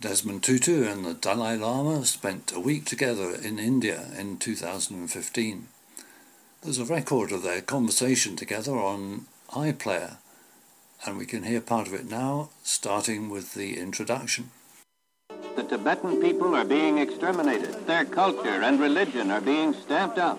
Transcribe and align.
Desmond 0.00 0.44
Tutu 0.44 0.84
and 0.84 1.04
the 1.04 1.12
Dalai 1.12 1.56
Lama 1.56 2.04
spent 2.04 2.52
a 2.54 2.60
week 2.60 2.84
together 2.84 3.34
in 3.34 3.58
India 3.58 4.04
in 4.16 4.38
2015. 4.38 5.66
There's 6.62 6.78
a 6.78 6.84
record 6.84 7.32
of 7.32 7.42
their 7.42 7.60
conversation 7.60 8.36
together 8.36 8.76
on 8.76 9.26
iPlayer, 9.50 10.18
and 11.04 11.18
we 11.18 11.26
can 11.26 11.42
hear 11.42 11.60
part 11.60 11.88
of 11.88 11.94
it 11.94 12.08
now, 12.08 12.50
starting 12.62 13.28
with 13.28 13.54
the 13.54 13.76
introduction. 13.76 14.52
The 15.56 15.64
Tibetan 15.64 16.22
people 16.22 16.54
are 16.54 16.64
being 16.64 16.98
exterminated. 16.98 17.84
Their 17.88 18.04
culture 18.04 18.62
and 18.62 18.78
religion 18.78 19.32
are 19.32 19.40
being 19.40 19.74
stamped 19.74 20.18
out. 20.18 20.38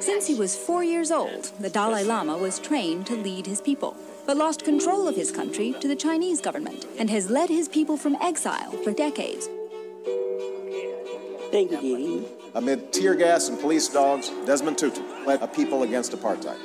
Since 0.00 0.26
he 0.26 0.34
was 0.34 0.54
four 0.54 0.84
years 0.84 1.10
old, 1.10 1.52
the 1.58 1.70
Dalai 1.70 2.04
Lama 2.04 2.36
was 2.36 2.58
trained 2.58 3.06
to 3.06 3.14
lead 3.14 3.46
his 3.46 3.62
people 3.62 3.96
but 4.28 4.36
lost 4.36 4.62
control 4.62 5.08
of 5.08 5.16
his 5.16 5.32
country 5.32 5.74
to 5.80 5.88
the 5.88 5.96
Chinese 5.96 6.38
government 6.38 6.84
and 6.98 7.08
has 7.08 7.30
led 7.30 7.48
his 7.48 7.66
people 7.66 7.96
from 7.96 8.14
exile 8.16 8.72
for 8.84 8.92
decades. 8.92 9.48
Thank 11.50 11.70
you, 11.70 11.80
Didi. 11.80 12.28
Amid 12.54 12.92
tear 12.92 13.14
gas 13.14 13.48
and 13.48 13.58
police 13.58 13.88
dogs, 13.88 14.30
Desmond 14.44 14.76
Tutu 14.76 15.00
led 15.24 15.40
a 15.40 15.48
people 15.48 15.82
against 15.82 16.12
apartheid. 16.12 16.58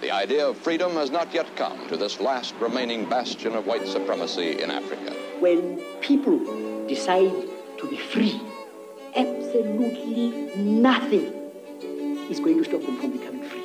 The 0.00 0.10
idea 0.10 0.48
of 0.48 0.56
freedom 0.56 0.92
has 0.92 1.10
not 1.10 1.34
yet 1.34 1.54
come 1.54 1.86
to 1.88 1.98
this 1.98 2.18
last 2.18 2.54
remaining 2.58 3.06
bastion 3.06 3.54
of 3.54 3.66
white 3.66 3.86
supremacy 3.86 4.62
in 4.62 4.70
Africa. 4.70 5.12
When 5.38 5.82
people 6.00 6.38
decide 6.86 7.30
to 7.76 7.90
be 7.90 7.98
free, 7.98 8.40
absolutely 9.14 10.56
nothing 10.56 11.26
is 12.30 12.40
going 12.40 12.56
to 12.56 12.64
stop 12.64 12.80
them 12.80 12.98
from 12.98 13.10
becoming 13.10 13.46
free. 13.50 13.61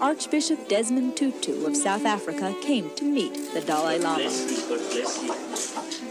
Archbishop 0.00 0.68
Desmond 0.68 1.16
Tutu 1.16 1.66
of 1.66 1.76
South 1.76 2.04
Africa 2.04 2.54
came 2.62 2.88
to 2.94 3.04
meet 3.04 3.34
the 3.52 3.60
Dalai 3.60 3.98
Lama. 3.98 4.30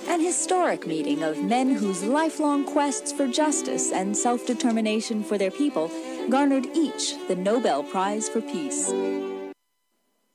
An 0.09 0.19
historic 0.19 0.85
meeting 0.85 1.23
of 1.23 1.41
men 1.41 1.73
whose 1.73 2.03
lifelong 2.03 2.65
quests 2.65 3.13
for 3.13 3.27
justice 3.27 3.93
and 3.93 4.15
self 4.15 4.45
determination 4.45 5.23
for 5.23 5.37
their 5.37 5.51
people 5.51 5.89
garnered 6.29 6.65
each 6.75 7.15
the 7.29 7.35
Nobel 7.35 7.81
Prize 7.81 8.27
for 8.27 8.41
Peace. 8.41 8.89
And 8.89 9.53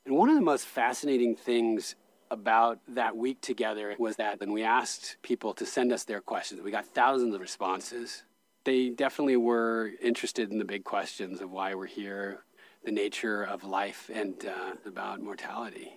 one 0.06 0.30
of 0.30 0.34
the 0.34 0.40
most 0.40 0.64
fascinating 0.64 1.36
things 1.36 1.94
about 2.30 2.78
that 2.88 3.14
week 3.14 3.42
together 3.42 3.94
was 3.98 4.16
that 4.16 4.40
when 4.40 4.52
we 4.52 4.62
asked 4.62 5.18
people 5.20 5.52
to 5.54 5.66
send 5.66 5.92
us 5.92 6.04
their 6.04 6.22
questions, 6.22 6.62
we 6.62 6.70
got 6.70 6.86
thousands 6.86 7.34
of 7.34 7.40
responses. 7.42 8.22
They 8.64 8.88
definitely 8.88 9.36
were 9.36 9.90
interested 10.00 10.50
in 10.50 10.58
the 10.58 10.64
big 10.64 10.84
questions 10.84 11.42
of 11.42 11.50
why 11.50 11.74
we're 11.74 11.86
here, 11.86 12.44
the 12.84 12.90
nature 12.90 13.44
of 13.44 13.64
life 13.64 14.10
and 14.12 14.34
uh, 14.44 14.74
about 14.86 15.22
mortality. 15.22 15.92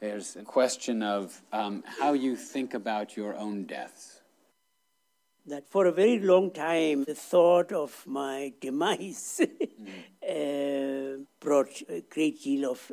There's 0.00 0.36
a 0.36 0.42
question 0.42 1.02
of 1.02 1.40
um, 1.52 1.84
how 2.00 2.12
you 2.12 2.36
think 2.36 2.74
about 2.74 3.16
your 3.16 3.36
own 3.36 3.64
deaths. 3.64 4.20
That 5.46 5.68
for 5.68 5.86
a 5.86 5.92
very 5.92 6.18
long 6.20 6.52
time, 6.52 7.04
the 7.04 7.14
thought 7.14 7.72
of 7.72 8.04
my 8.06 8.52
demise 8.60 9.40
mm. 9.40 11.18
uh, 11.18 11.22
brought 11.40 11.82
a 11.88 12.02
great 12.08 12.42
deal 12.42 12.70
of 12.70 12.92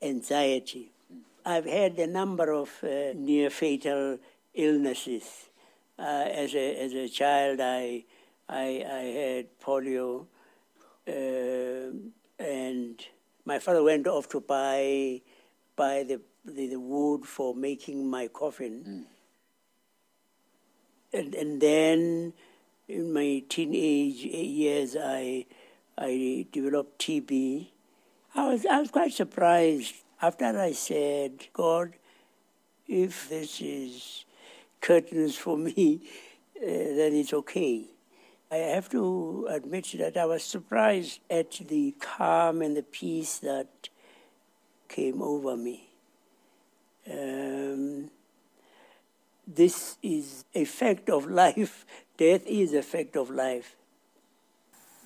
anxiety. 0.00 0.92
Mm. 1.12 1.18
I've 1.44 1.66
had 1.66 1.98
a 1.98 2.06
number 2.06 2.52
of 2.52 2.70
uh, 2.82 3.12
near 3.14 3.50
fatal 3.50 4.18
illnesses. 4.54 5.24
Uh, 5.98 6.26
as, 6.30 6.54
a, 6.54 6.84
as 6.84 6.92
a 6.92 7.08
child, 7.08 7.60
I, 7.60 8.04
I, 8.48 8.84
I 8.88 9.04
had 9.20 9.58
polio 9.60 10.26
and 12.38 13.04
my 13.44 13.58
father 13.58 13.82
went 13.82 14.06
off 14.06 14.28
to 14.28 14.40
buy 14.40 15.20
buy 15.78 16.02
the, 16.02 16.20
the, 16.44 16.68
the 16.68 16.80
wood 16.80 17.24
for 17.24 17.54
making 17.54 18.10
my 18.10 18.26
coffin. 18.28 18.84
Mm. 18.86 19.04
And, 21.18 21.34
and 21.34 21.60
then 21.60 22.32
in 22.88 23.12
my 23.12 23.42
teenage 23.48 24.16
years, 24.24 24.96
I, 25.00 25.46
I 25.96 26.46
developed 26.52 27.00
TB. 27.00 27.68
I 28.34 28.48
was, 28.48 28.66
I 28.66 28.80
was 28.80 28.90
quite 28.90 29.12
surprised 29.12 29.94
after 30.20 30.46
I 30.46 30.72
said, 30.72 31.46
God, 31.52 31.94
if 32.86 33.28
this 33.28 33.60
is 33.60 34.24
curtains 34.80 35.36
for 35.36 35.56
me, 35.56 36.02
uh, 36.56 36.66
then 36.66 37.14
it's 37.14 37.32
okay. 37.32 37.84
I 38.50 38.56
have 38.56 38.88
to 38.90 39.46
admit 39.50 39.94
that 39.98 40.16
I 40.16 40.24
was 40.24 40.42
surprised 40.42 41.20
at 41.30 41.50
the 41.68 41.94
calm 42.00 42.62
and 42.62 42.76
the 42.76 42.82
peace 42.82 43.38
that 43.38 43.90
came 44.88 45.20
over 45.20 45.54
me. 45.54 45.88
Um, 47.10 48.10
this 49.46 49.96
is 50.02 50.44
a 50.54 50.64
fact 50.64 51.10
of 51.10 51.26
life. 51.26 51.84
Death 52.16 52.46
is 52.46 52.72
a 52.72 52.82
fact 52.82 53.16
of 53.16 53.30
life. 53.30 53.76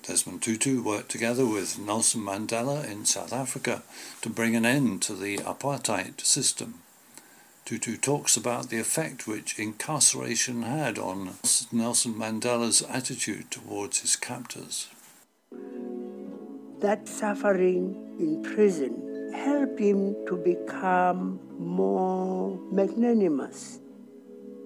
Desmond 0.03 0.41
Tutu 0.41 0.81
worked 0.81 1.09
together 1.09 1.45
with 1.45 1.79
Nelson 1.79 2.21
Mandela 2.21 2.89
in 2.89 3.05
South 3.05 3.31
Africa 3.31 3.83
to 4.21 4.29
bring 4.29 4.55
an 4.55 4.65
end 4.65 5.01
to 5.03 5.13
the 5.13 5.37
apartheid 5.37 6.19
system. 6.21 6.81
Tutu 7.65 7.95
talks 7.95 8.35
about 8.35 8.69
the 8.69 8.77
effect 8.77 9.25
which 9.25 9.57
incarceration 9.57 10.63
had 10.63 10.99
on 10.99 11.35
Nelson 11.71 12.13
Mandela's 12.13 12.81
attitude 12.81 13.49
towards 13.51 14.01
his 14.01 14.17
captors. 14.17 14.89
That 16.81 17.07
suffering 17.07 18.17
in 18.19 18.43
prison 18.43 19.31
helped 19.33 19.79
him 19.79 20.13
to 20.27 20.35
become 20.35 21.39
more 21.57 22.59
magnanimous, 22.69 23.79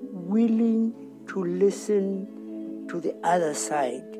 willing 0.01 0.95
to 1.27 1.43
listen 1.43 2.87
to 2.89 2.99
the 2.99 3.15
other 3.23 3.53
side, 3.53 4.11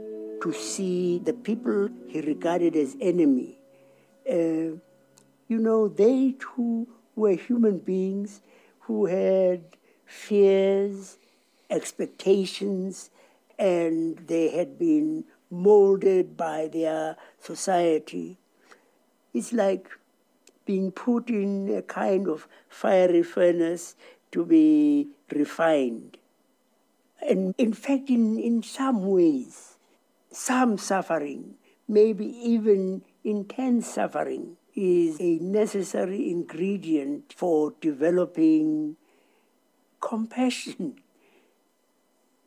to 0.44 0.54
see 0.54 1.18
the 1.18 1.34
people 1.34 1.90
he 2.08 2.22
regarded 2.22 2.76
as 2.76 2.96
enemy. 3.02 3.58
Uh, 4.30 4.78
you 5.48 5.58
know, 5.58 5.88
they 5.88 6.36
too 6.38 6.88
were 7.16 7.32
human 7.32 7.80
beings 7.80 8.42
who 8.88 9.06
had 9.06 9.62
fears, 10.06 11.18
expectations, 11.70 13.10
and 13.60 14.18
they 14.28 14.50
had 14.50 14.80
been 14.80 15.26
molded 15.52 16.38
by 16.38 16.70
their 16.72 17.18
society. 17.40 18.38
It's 19.34 19.52
like 19.52 19.90
being 20.66 20.92
put 20.92 21.30
in 21.30 21.74
a 21.76 21.82
kind 21.82 22.30
of 22.30 22.48
fiery 22.70 23.24
furnace 23.24 23.96
to 24.32 24.46
be 24.46 25.10
refined. 25.34 26.18
And 27.22 27.54
in 27.58 27.74
fact, 27.74 28.10
in, 28.10 28.40
in 28.40 28.64
some 28.64 29.06
ways, 29.06 29.78
some 30.32 30.78
suffering, 30.78 31.56
maybe 31.90 32.26
even 32.26 33.02
intense 33.26 33.88
suffering, 33.88 34.56
is 34.78 35.20
a 35.20 35.40
necessary 35.40 36.30
ingredient 36.30 37.34
for 37.36 37.74
developing 37.82 38.96
compassion. 40.00 41.00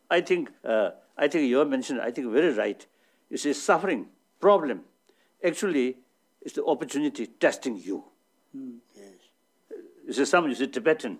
I 0.09 0.21
think, 0.21 0.51
uh, 0.65 0.91
I 1.19 1.27
think 1.27 1.49
you 1.49 1.59
have 1.59 1.69
mentioned, 1.69 2.01
I 2.01 2.13
think 2.13 2.31
very 2.31 2.53
right. 2.53 2.87
You 3.29 3.37
see, 3.37 3.53
suffering, 3.53 4.07
problem, 4.41 4.83
actually 5.45 5.97
is 6.43 6.53
the 6.53 6.65
opportunity 6.65 7.27
testing 7.27 7.77
you. 7.77 8.05
Mm, 8.57 8.77
yes. 8.97 9.15
You 10.07 10.13
see, 10.13 10.25
some, 10.25 10.49
you 10.49 10.55
see, 10.55 10.69
Tibetan, 10.69 11.19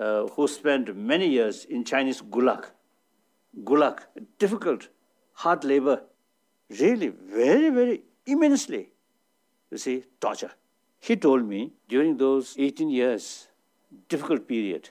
uh, 0.00 0.26
who 0.28 0.46
spent 0.46 0.94
many 0.96 1.28
years 1.28 1.64
in 1.64 1.84
Chinese 1.84 2.22
gulag. 2.22 2.66
Gulag, 3.64 4.00
difficult, 4.38 4.88
hard 5.32 5.64
labor, 5.64 6.02
really 6.70 7.08
very, 7.08 7.70
very 7.70 8.02
immensely 8.26 8.90
you 9.76 9.78
see, 9.78 10.04
torture. 10.20 10.52
He 10.98 11.16
told 11.16 11.46
me 11.46 11.72
during 11.88 12.16
those 12.16 12.54
18 12.58 12.88
years, 12.88 13.48
difficult 14.08 14.48
period, 14.48 14.88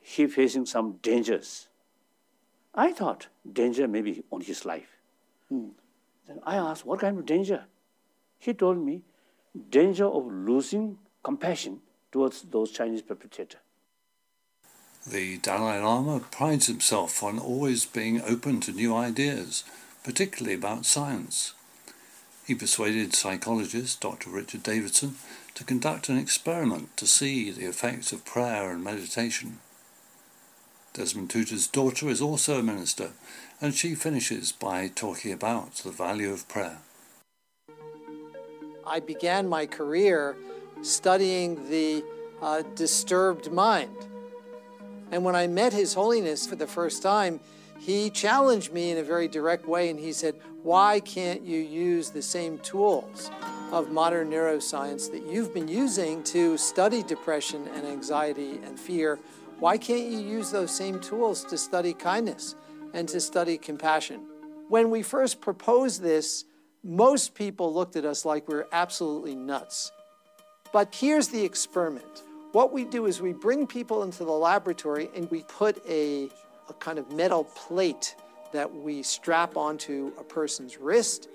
he 0.00 0.26
facing 0.26 0.66
some 0.66 0.98
dangers. 1.02 1.68
I 2.74 2.92
thought 2.92 3.26
danger 3.60 3.88
may 3.88 4.02
be 4.02 4.22
on 4.30 4.40
his 4.40 4.64
life. 4.64 4.96
Hmm. 5.48 5.70
Then 6.26 6.38
I 6.44 6.56
asked, 6.56 6.86
what 6.86 7.00
kind 7.00 7.18
of 7.18 7.26
danger? 7.26 7.64
He 8.38 8.54
told 8.54 8.78
me, 8.78 9.02
danger 9.70 10.06
of 10.06 10.26
losing 10.26 10.98
compassion 11.22 11.80
towards 12.12 12.42
those 12.42 12.70
Chinese 12.70 13.02
perpetrators. 13.02 13.60
The 15.06 15.38
Dalai 15.38 15.80
Lama 15.80 16.20
prides 16.30 16.68
himself 16.68 17.24
on 17.24 17.40
always 17.40 17.86
being 17.86 18.22
open 18.22 18.60
to 18.60 18.72
new 18.72 18.94
ideas, 18.94 19.64
particularly 20.04 20.54
about 20.54 20.86
science. 20.86 21.54
He 22.44 22.54
persuaded 22.54 23.14
psychologist 23.14 24.00
Dr. 24.00 24.30
Richard 24.30 24.62
Davidson 24.64 25.14
to 25.54 25.64
conduct 25.64 26.08
an 26.08 26.18
experiment 26.18 26.96
to 26.96 27.06
see 27.06 27.50
the 27.50 27.66
effects 27.66 28.12
of 28.12 28.24
prayer 28.24 28.70
and 28.70 28.82
meditation. 28.82 29.58
Desmond 30.92 31.30
Tutu's 31.30 31.68
daughter 31.68 32.08
is 32.08 32.20
also 32.20 32.58
a 32.58 32.62
minister, 32.62 33.10
and 33.60 33.74
she 33.74 33.94
finishes 33.94 34.52
by 34.52 34.88
talking 34.88 35.32
about 35.32 35.76
the 35.76 35.90
value 35.90 36.32
of 36.32 36.48
prayer. 36.48 36.78
I 38.84 39.00
began 39.00 39.48
my 39.48 39.66
career 39.66 40.36
studying 40.82 41.70
the 41.70 42.04
uh, 42.42 42.62
disturbed 42.74 43.52
mind. 43.52 43.96
And 45.12 45.24
when 45.24 45.36
I 45.36 45.46
met 45.46 45.72
His 45.72 45.94
Holiness 45.94 46.46
for 46.46 46.56
the 46.56 46.66
first 46.66 47.02
time, 47.02 47.38
he 47.84 48.10
challenged 48.10 48.72
me 48.72 48.92
in 48.92 48.98
a 48.98 49.02
very 49.02 49.26
direct 49.26 49.66
way 49.66 49.90
and 49.90 49.98
he 49.98 50.12
said, 50.12 50.36
Why 50.62 51.00
can't 51.00 51.42
you 51.42 51.58
use 51.58 52.10
the 52.10 52.22
same 52.22 52.58
tools 52.58 53.28
of 53.72 53.90
modern 53.90 54.30
neuroscience 54.30 55.10
that 55.10 55.26
you've 55.26 55.52
been 55.52 55.66
using 55.66 56.22
to 56.24 56.56
study 56.56 57.02
depression 57.02 57.66
and 57.74 57.84
anxiety 57.84 58.60
and 58.64 58.78
fear? 58.78 59.18
Why 59.58 59.78
can't 59.78 60.08
you 60.08 60.20
use 60.20 60.52
those 60.52 60.72
same 60.72 61.00
tools 61.00 61.44
to 61.46 61.58
study 61.58 61.92
kindness 61.92 62.54
and 62.94 63.08
to 63.08 63.20
study 63.20 63.58
compassion? 63.58 64.28
When 64.68 64.88
we 64.88 65.02
first 65.02 65.40
proposed 65.40 66.02
this, 66.02 66.44
most 66.84 67.34
people 67.34 67.74
looked 67.74 67.96
at 67.96 68.04
us 68.04 68.24
like 68.24 68.46
we 68.46 68.54
were 68.54 68.68
absolutely 68.70 69.34
nuts. 69.34 69.90
But 70.72 70.94
here's 70.94 71.28
the 71.28 71.44
experiment. 71.44 72.22
What 72.52 72.72
we 72.72 72.84
do 72.84 73.06
is 73.06 73.20
we 73.20 73.32
bring 73.32 73.66
people 73.66 74.04
into 74.04 74.24
the 74.24 74.30
laboratory 74.30 75.10
and 75.16 75.28
we 75.32 75.42
put 75.42 75.84
a 75.88 76.30
a 76.68 76.72
kind 76.74 76.98
of 76.98 77.10
metal 77.12 77.44
plate 77.44 78.16
that 78.52 78.72
we 78.72 79.02
strap 79.02 79.56
onto 79.56 80.12
a 80.18 80.22
person's 80.22 80.78
wrist. 80.78 81.28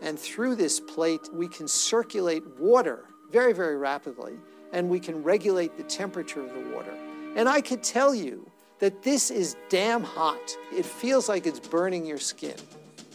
And 0.00 0.18
through 0.18 0.56
this 0.56 0.80
plate, 0.80 1.28
we 1.32 1.48
can 1.48 1.68
circulate 1.68 2.42
water 2.58 3.04
very, 3.30 3.52
very 3.52 3.76
rapidly, 3.76 4.34
and 4.72 4.88
we 4.88 5.00
can 5.00 5.22
regulate 5.22 5.76
the 5.76 5.84
temperature 5.84 6.40
of 6.40 6.52
the 6.52 6.74
water. 6.74 6.94
And 7.36 7.48
I 7.48 7.60
could 7.60 7.82
tell 7.82 8.14
you 8.14 8.50
that 8.78 9.02
this 9.02 9.30
is 9.30 9.56
damn 9.68 10.02
hot. 10.02 10.56
It 10.72 10.84
feels 10.84 11.28
like 11.28 11.46
it's 11.46 11.60
burning 11.60 12.04
your 12.04 12.18
skin. 12.18 12.56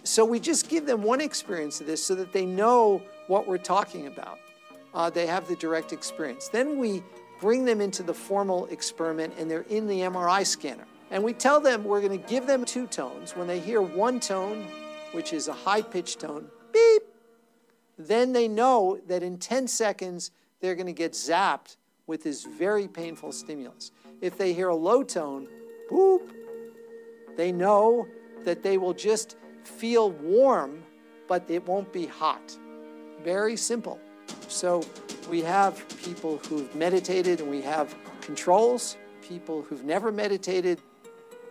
So 0.03 0.23
we 0.23 0.39
just 0.39 0.69
give 0.69 0.85
them 0.85 1.03
one 1.03 1.19
experience 1.19 1.81
of 1.81 1.87
this 1.87 2.01
so 2.01 2.15
that 2.15 2.31
they 2.31 2.45
know 2.45 3.01
what 3.27 3.45
we're 3.47 3.57
talking 3.57 4.07
about. 4.07 4.39
Uh, 4.93 5.09
they 5.09 5.27
have 5.27 5.47
the 5.47 5.55
direct 5.57 5.91
experience. 5.91 6.47
Then 6.47 6.79
we 6.79 7.03
bring 7.41 7.65
them 7.65 7.81
into 7.81 8.01
the 8.01 8.13
formal 8.13 8.65
experiment 8.67 9.33
and 9.37 9.51
they're 9.51 9.65
in 9.69 9.87
the 9.87 9.99
MRI 9.99 10.45
scanner. 10.45 10.87
And 11.09 11.23
we 11.23 11.33
tell 11.33 11.59
them 11.59 11.83
we're 11.83 12.01
going 12.01 12.19
to 12.19 12.27
give 12.27 12.47
them 12.47 12.65
two 12.65 12.87
tones. 12.87 13.35
When 13.35 13.47
they 13.47 13.59
hear 13.59 13.81
one 13.81 14.19
tone, 14.19 14.65
which 15.13 15.33
is 15.33 15.47
a 15.47 15.53
high 15.53 15.81
pitched 15.81 16.19
tone, 16.19 16.47
beep, 16.73 17.03
then 17.97 18.33
they 18.33 18.47
know 18.47 18.99
that 19.07 19.23
in 19.23 19.37
10 19.37 19.67
seconds 19.67 20.31
they're 20.59 20.75
going 20.75 20.87
to 20.87 20.93
get 20.93 21.13
zapped 21.13 21.77
with 22.07 22.23
this 22.23 22.45
very 22.45 22.87
painful 22.87 23.31
stimulus. 23.31 23.91
If 24.21 24.37
they 24.37 24.53
hear 24.53 24.69
a 24.69 24.75
low 24.75 25.03
tone, 25.03 25.47
boop, 25.89 26.29
they 27.35 27.51
know 27.51 28.07
that 28.43 28.63
they 28.63 28.77
will 28.77 28.93
just 28.93 29.35
feel 29.63 30.11
warm, 30.11 30.83
but 31.27 31.49
it 31.49 31.65
won't 31.67 31.91
be 31.91 32.05
hot. 32.05 32.57
Very 33.23 33.55
simple. 33.55 33.99
So 34.47 34.83
we 35.29 35.41
have 35.41 35.85
people 36.01 36.37
who've 36.47 36.73
meditated 36.75 37.41
and 37.41 37.49
we 37.49 37.61
have 37.61 37.95
controls, 38.21 38.97
people 39.21 39.61
who've 39.61 39.83
never 39.83 40.11
meditated, 40.11 40.81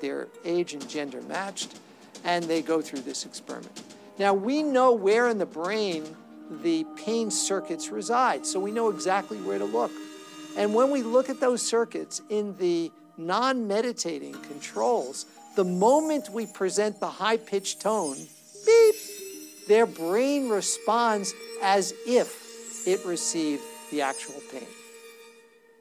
their 0.00 0.28
age 0.44 0.72
and 0.72 0.88
gender 0.88 1.20
matched, 1.22 1.78
and 2.24 2.44
they 2.44 2.62
go 2.62 2.80
through 2.80 3.00
this 3.00 3.24
experiment. 3.24 3.82
Now, 4.18 4.32
we 4.34 4.62
know 4.62 4.92
where 4.92 5.28
in 5.28 5.38
the 5.38 5.46
brain 5.46 6.04
the 6.62 6.84
pain 6.96 7.30
circuits 7.30 7.90
reside, 7.90 8.46
so 8.46 8.60
we 8.60 8.70
know 8.70 8.88
exactly 8.88 9.38
where 9.38 9.58
to 9.58 9.64
look. 9.64 9.90
And 10.56 10.74
when 10.74 10.90
we 10.90 11.02
look 11.02 11.28
at 11.28 11.40
those 11.40 11.60
circuits 11.60 12.22
in 12.30 12.56
the 12.56 12.90
non 13.18 13.66
meditating 13.66 14.34
controls, 14.42 15.26
the 15.54 15.64
moment 15.64 16.30
we 16.30 16.46
present 16.46 17.00
the 17.00 17.08
high 17.08 17.36
pitched 17.36 17.80
tone, 17.80 18.16
beep, 18.64 18.94
their 19.68 19.86
brain 19.86 20.48
responds 20.48 21.34
as 21.62 21.92
if 22.06 22.86
it 22.86 23.04
received 23.04 23.62
the 23.90 24.02
actual 24.02 24.40
pain. 24.52 24.66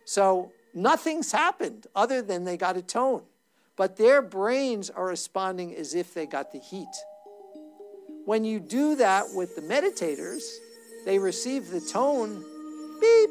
So 0.06 0.52
nothing's 0.74 1.32
happened 1.32 1.88
other 1.96 2.22
than 2.22 2.44
they 2.44 2.58
got 2.58 2.78
a 2.78 2.82
tone 2.82 3.22
but 3.78 3.98
their 3.98 4.22
brains 4.22 4.90
are 4.90 5.08
responding 5.08 5.76
as 5.76 5.94
if 5.96 6.14
they 6.14 6.26
got 6.26 6.52
the 6.52 6.60
heat. 6.60 6.88
When 8.26 8.44
you 8.44 8.60
do 8.60 8.96
that 8.96 9.26
with 9.34 9.56
the 9.56 9.62
meditators, 9.62 10.44
they 11.06 11.20
receive 11.20 11.70
the 11.70 11.82
tone, 11.82 12.44
beep, 13.00 13.30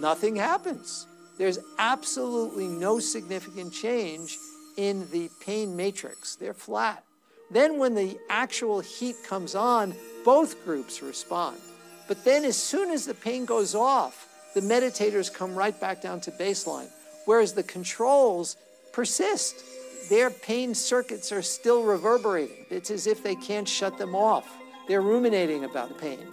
nothing 0.00 0.36
happens. 0.36 1.06
There's 1.36 1.58
absolutely 1.78 2.66
no 2.66 2.98
significant 2.98 3.72
change 3.72 4.36
in 4.76 5.08
the 5.10 5.28
pain 5.44 5.76
matrix. 5.76 6.36
They're 6.36 6.54
flat. 6.54 7.04
Then, 7.50 7.78
when 7.78 7.94
the 7.94 8.18
actual 8.28 8.80
heat 8.80 9.16
comes 9.26 9.54
on, 9.54 9.94
both 10.24 10.64
groups 10.64 11.02
respond. 11.02 11.58
But 12.06 12.24
then, 12.24 12.44
as 12.44 12.56
soon 12.56 12.90
as 12.90 13.06
the 13.06 13.14
pain 13.14 13.44
goes 13.44 13.74
off, 13.74 14.26
the 14.54 14.60
meditators 14.60 15.32
come 15.32 15.54
right 15.54 15.78
back 15.80 16.02
down 16.02 16.20
to 16.22 16.30
baseline. 16.32 16.88
Whereas 17.24 17.52
the 17.52 17.62
controls 17.62 18.56
persist. 18.98 19.62
Their 20.08 20.28
pain 20.28 20.74
circuits 20.74 21.30
are 21.30 21.40
still 21.40 21.84
reverberating. 21.84 22.66
It's 22.68 22.90
as 22.90 23.06
if 23.06 23.22
they 23.22 23.36
can't 23.36 23.68
shut 23.68 23.96
them 23.96 24.16
off. 24.16 24.56
They're 24.88 25.02
ruminating 25.02 25.62
about 25.62 25.90
the 25.90 25.94
pain. 25.94 26.26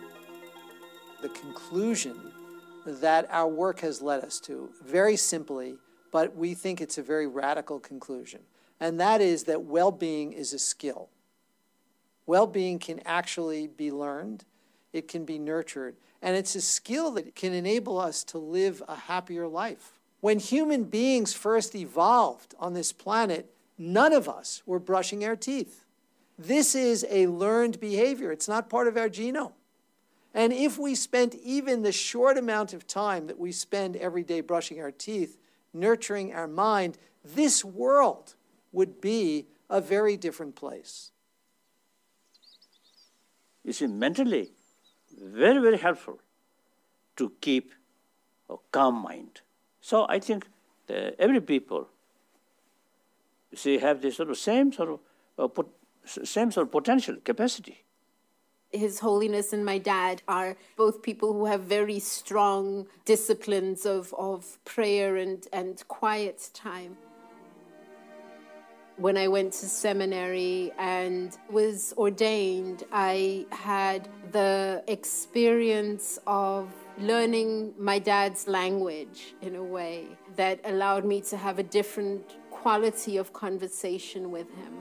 The 1.22 1.30
conclusion 1.30 2.16
that 2.88 3.28
our 3.30 3.48
work 3.48 3.82
has 3.82 4.02
led 4.02 4.24
us 4.24 4.40
to, 4.40 4.72
very 4.84 5.16
simply, 5.16 5.76
but 6.12 6.36
we 6.36 6.56
think 6.56 6.82
it's 6.82 6.98
a 6.98 7.04
very 7.04 7.28
radical 7.28 7.80
conclusion, 7.80 8.40
and 8.80 9.00
that 9.00 9.22
is 9.22 9.44
that 9.44 9.62
well 9.62 9.92
being 9.92 10.34
is 10.34 10.52
a 10.52 10.58
skill. 10.58 11.10
Well 12.26 12.48
being 12.48 12.80
can 12.80 13.00
actually 13.06 13.68
be 13.68 13.92
learned, 13.92 14.44
it 14.92 15.08
can 15.08 15.24
be 15.24 15.38
nurtured, 15.38 15.98
and 16.20 16.36
it's 16.36 16.56
a 16.56 16.62
skill 16.62 17.12
that 17.12 17.36
can 17.36 17.54
enable 17.54 18.00
us 18.00 18.24
to 18.24 18.40
live 18.40 18.82
a 18.88 18.96
happier 18.96 19.48
life. 19.48 19.95
When 20.26 20.40
human 20.40 20.86
beings 20.86 21.34
first 21.34 21.76
evolved 21.76 22.56
on 22.58 22.74
this 22.74 22.92
planet, 22.92 23.54
none 23.78 24.12
of 24.12 24.28
us 24.28 24.64
were 24.66 24.80
brushing 24.80 25.24
our 25.24 25.36
teeth. 25.36 25.86
This 26.36 26.74
is 26.74 27.06
a 27.12 27.28
learned 27.28 27.80
behavior, 27.80 28.32
it's 28.32 28.48
not 28.48 28.68
part 28.68 28.88
of 28.88 28.98
our 28.98 29.08
genome. 29.08 29.54
And 30.34 30.52
if 30.52 30.80
we 30.80 30.96
spent 30.96 31.36
even 31.36 31.84
the 31.84 31.92
short 31.92 32.40
amount 32.40 32.74
of 32.74 32.88
time 32.88 33.28
that 33.28 33.38
we 33.38 33.52
spend 33.52 33.98
every 33.98 34.24
day 34.24 34.42
brushing 34.42 34.82
our 34.82 34.90
teeth, 34.90 35.38
nurturing 35.76 36.34
our 36.34 36.48
mind, 36.48 36.98
this 37.24 37.64
world 37.64 38.34
would 38.72 39.00
be 39.00 39.46
a 39.70 39.80
very 39.80 40.18
different 40.18 40.56
place. 40.56 41.12
You 43.64 43.74
see, 43.74 43.86
mentally, 43.86 44.54
very, 45.22 45.62
very 45.62 45.78
helpful 45.78 46.18
to 47.16 47.32
keep 47.42 47.74
a 48.50 48.56
calm 48.72 49.04
mind. 49.04 49.42
So 49.90 50.08
I 50.10 50.18
think 50.18 50.48
every 51.20 51.40
people, 51.40 51.90
see, 53.54 53.78
have 53.78 54.02
this 54.02 54.16
sort 54.16 54.32
of 54.32 54.38
same 54.40 54.74
sort 54.74 54.90
of 54.90 55.00
uh, 55.38 55.64
same 56.24 56.50
sort 56.50 56.66
of 56.66 56.72
potential 56.72 57.18
capacity. 57.24 57.84
His 58.72 59.02
Holiness 59.02 59.54
and 59.54 59.64
my 59.64 59.78
dad 59.78 60.24
are 60.28 60.58
both 60.76 61.04
people 61.04 61.34
who 61.34 61.46
have 61.46 61.62
very 61.62 62.00
strong 62.00 62.88
disciplines 63.06 63.86
of, 63.86 64.12
of 64.18 64.58
prayer 64.66 65.18
and, 65.18 65.48
and 65.54 65.88
quiet 65.88 66.50
time. 66.56 66.98
When 68.98 69.18
I 69.18 69.28
went 69.28 69.54
to 69.54 69.68
seminary 69.68 70.72
and 70.80 71.38
was 71.52 71.94
ordained, 71.96 72.86
I 72.92 73.46
had 73.52 74.10
the 74.32 74.84
experience 74.88 76.18
of 76.26 76.74
learning 77.00 77.74
my 77.78 78.00
dad's 78.00 78.48
language 78.48 79.34
in 79.42 79.56
a 79.56 79.64
way 79.64 80.08
that 80.36 80.60
allowed 80.66 81.06
me 81.06 81.22
to 81.22 81.38
have 81.38 81.60
a 81.60 81.64
different 81.64 82.38
quality 82.52 83.18
of 83.18 83.34
conversation 83.34 84.32
with 84.32 84.50
him. 84.56 84.74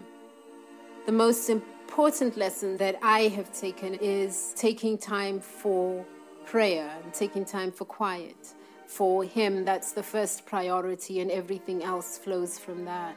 The 1.06 1.12
most 1.12 1.50
important 1.50 2.36
lesson 2.36 2.76
that 2.78 2.96
I 3.02 3.22
have 3.28 3.52
taken 3.52 3.94
is 3.94 4.54
taking 4.56 4.96
time 4.96 5.40
for 5.40 6.04
prayer 6.46 6.90
and 7.02 7.12
taking 7.12 7.44
time 7.44 7.72
for 7.72 7.84
quiet. 7.84 8.54
For 8.86 9.24
him, 9.24 9.64
that's 9.64 9.92
the 9.92 10.02
first 10.02 10.46
priority, 10.46 11.20
and 11.20 11.30
everything 11.30 11.82
else 11.82 12.16
flows 12.16 12.58
from 12.58 12.84
that. 12.84 13.16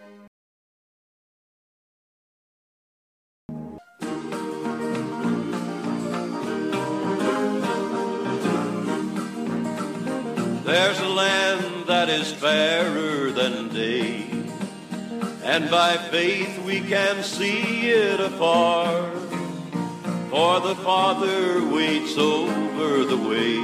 Is 12.17 12.33
fairer 12.33 13.29
than 13.29 13.69
day, 13.69 14.25
and 15.43 15.69
by 15.69 15.95
faith 16.09 16.57
we 16.65 16.81
can 16.81 17.21
see 17.21 17.91
it 17.91 18.19
afar. 18.19 19.11
For 20.31 20.59
the 20.59 20.75
Father 20.77 21.63
waits 21.63 22.17
over 22.17 23.05
the 23.05 23.21
way 23.31 23.57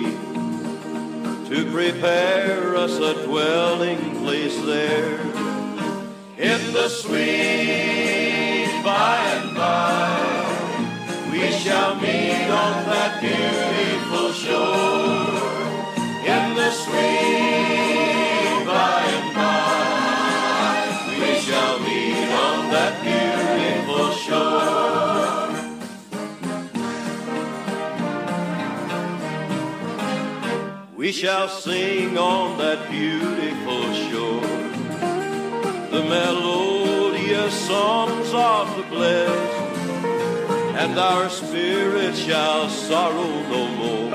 to 1.50 1.72
prepare 1.72 2.76
us 2.76 2.96
a 3.00 3.26
dwelling 3.26 4.02
place 4.22 4.58
there. 4.62 5.20
In 6.38 6.62
the 6.78 6.90
sweet 6.90 8.70
by 8.84 9.18
and 9.38 9.56
by, 9.56 11.32
we 11.32 11.50
shall 11.64 11.96
meet 11.96 12.50
on 12.64 12.74
that 12.92 13.14
beautiful 13.20 14.32
shore 14.44 15.44
in 16.34 16.56
the 16.56 16.72
sweet 16.72 17.93
shall 31.14 31.48
sing 31.48 32.18
on 32.18 32.58
that 32.58 32.90
beautiful 32.90 33.84
shore 34.10 34.42
the 35.92 36.04
melodious 36.10 37.54
songs 37.68 38.34
of 38.34 38.76
the 38.78 38.84
blessed, 38.90 39.78
and 40.82 40.98
our 40.98 41.30
spirit 41.30 42.16
shall 42.16 42.68
sorrow 42.68 43.30
no 43.54 43.68
more. 43.78 44.10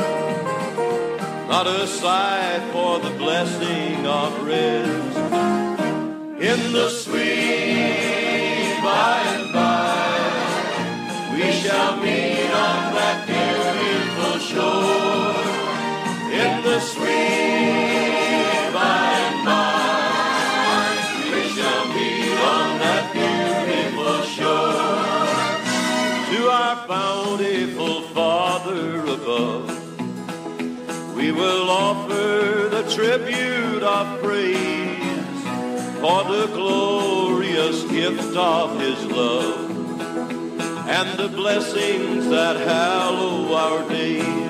Not 1.47 1.69
a 1.69 1.87
sigh 1.87 2.59
for 2.73 2.99
the 2.99 3.17
blessing 3.17 4.05
of 4.05 4.45
rest 4.45 5.19
in 6.43 6.73
the 6.73 6.89
sweet 6.91 8.81
by 8.83 9.23
and 9.37 9.53
by. 9.53 11.33
We 11.33 11.53
shall 11.53 11.97
meet 11.99 12.51
on 12.51 12.95
that 12.99 13.19
beautiful 13.29 14.39
shore 14.41 15.08
bountiful 26.89 28.03
Father 28.15 29.01
above, 29.01 29.69
we 31.15 31.33
will 31.33 31.69
offer 31.69 32.69
the 32.71 32.83
tribute 32.95 33.83
of 33.83 34.23
praise 34.23 35.43
for 36.01 36.25
the 36.25 36.49
glorious 36.55 37.83
gift 37.85 38.37
of 38.37 38.81
His 38.81 39.05
love 39.07 39.71
and 40.89 41.19
the 41.19 41.29
blessings 41.29 42.29
that 42.29 42.57
hallow 42.57 43.53
our 43.55 43.89
days 43.89 44.48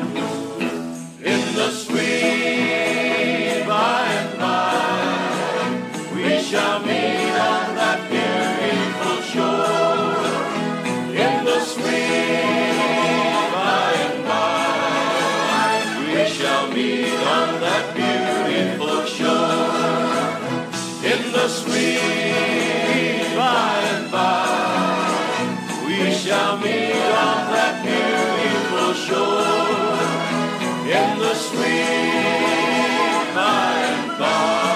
sweet 21.62 23.36
by 23.36 23.74
and 23.94 24.10
by. 24.10 25.84
We 25.86 26.12
shall 26.12 26.56
meet 26.58 27.02
on 27.26 27.40
that 27.54 27.74
beautiful 27.84 28.92
shore 29.06 29.98
in 30.98 31.18
the 31.18 31.34
sweet 31.34 33.34
by 33.34 33.72
and 33.92 34.18
by. 34.18 34.67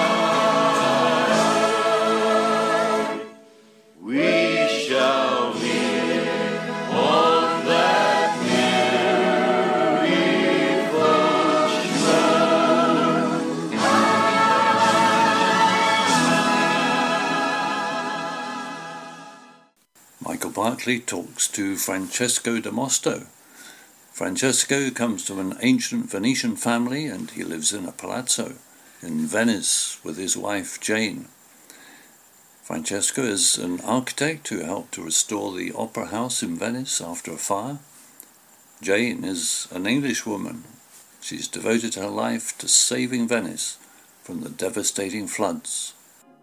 Michael 20.85 21.05
talks 21.05 21.47
to 21.47 21.77
Francesco 21.77 22.59
da 22.59 22.69
Mosto. 22.69 23.27
Francesco 24.11 24.89
comes 24.89 25.25
from 25.25 25.39
an 25.39 25.57
ancient 25.61 26.09
Venetian 26.09 26.57
family 26.57 27.05
and 27.05 27.31
he 27.31 27.43
lives 27.45 27.71
in 27.71 27.85
a 27.85 27.93
palazzo 27.93 28.55
in 29.01 29.25
Venice 29.25 29.97
with 30.03 30.17
his 30.17 30.35
wife 30.35 30.81
Jane. 30.81 31.29
Francesco 32.63 33.21
is 33.21 33.57
an 33.57 33.79
architect 33.81 34.49
who 34.49 34.59
helped 34.59 34.93
to 34.95 35.03
restore 35.03 35.53
the 35.53 35.71
Opera 35.71 36.07
House 36.07 36.43
in 36.43 36.57
Venice 36.57 36.99
after 36.99 37.31
a 37.31 37.37
fire. 37.37 37.79
Jane 38.81 39.23
is 39.23 39.69
an 39.71 39.87
English 39.87 40.25
woman. 40.25 40.65
She's 41.21 41.47
devoted 41.47 41.95
her 41.95 42.09
life 42.09 42.57
to 42.57 42.67
saving 42.67 43.29
Venice 43.29 43.77
from 44.21 44.41
the 44.41 44.49
devastating 44.49 45.27
floods. 45.27 45.93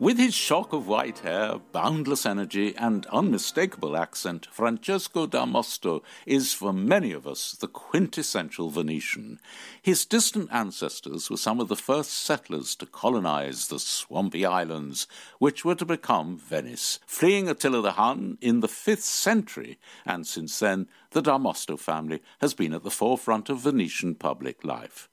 With 0.00 0.16
his 0.16 0.32
shock 0.32 0.72
of 0.72 0.88
white 0.88 1.18
hair, 1.18 1.60
boundless 1.72 2.24
energy, 2.24 2.74
and 2.74 3.04
unmistakable 3.08 3.98
accent, 3.98 4.48
Francesco 4.50 5.26
da 5.26 5.44
Mosto 5.44 6.02
is, 6.24 6.54
for 6.54 6.72
many 6.72 7.12
of 7.12 7.26
us, 7.26 7.52
the 7.52 7.68
quintessential 7.68 8.70
Venetian. 8.70 9.40
His 9.82 10.06
distant 10.06 10.48
ancestors 10.50 11.28
were 11.28 11.36
some 11.36 11.60
of 11.60 11.68
the 11.68 11.76
first 11.76 12.12
settlers 12.12 12.74
to 12.76 12.86
colonize 12.86 13.68
the 13.68 13.78
swampy 13.78 14.46
islands, 14.46 15.06
which 15.38 15.66
were 15.66 15.74
to 15.74 15.84
become 15.84 16.38
Venice, 16.38 16.98
fleeing 17.04 17.46
Attila 17.46 17.82
the 17.82 17.92
Hun 17.92 18.38
in 18.40 18.60
the 18.60 18.68
5th 18.68 19.02
century, 19.02 19.78
and 20.06 20.26
since 20.26 20.58
then, 20.60 20.88
the 21.10 21.20
da 21.20 21.38
Mosto 21.38 21.78
family 21.78 22.22
has 22.40 22.54
been 22.54 22.72
at 22.72 22.84
the 22.84 22.90
forefront 22.90 23.48
of 23.48 23.60
Venetian 23.60 24.14
public 24.14 24.64
life. 24.64 25.08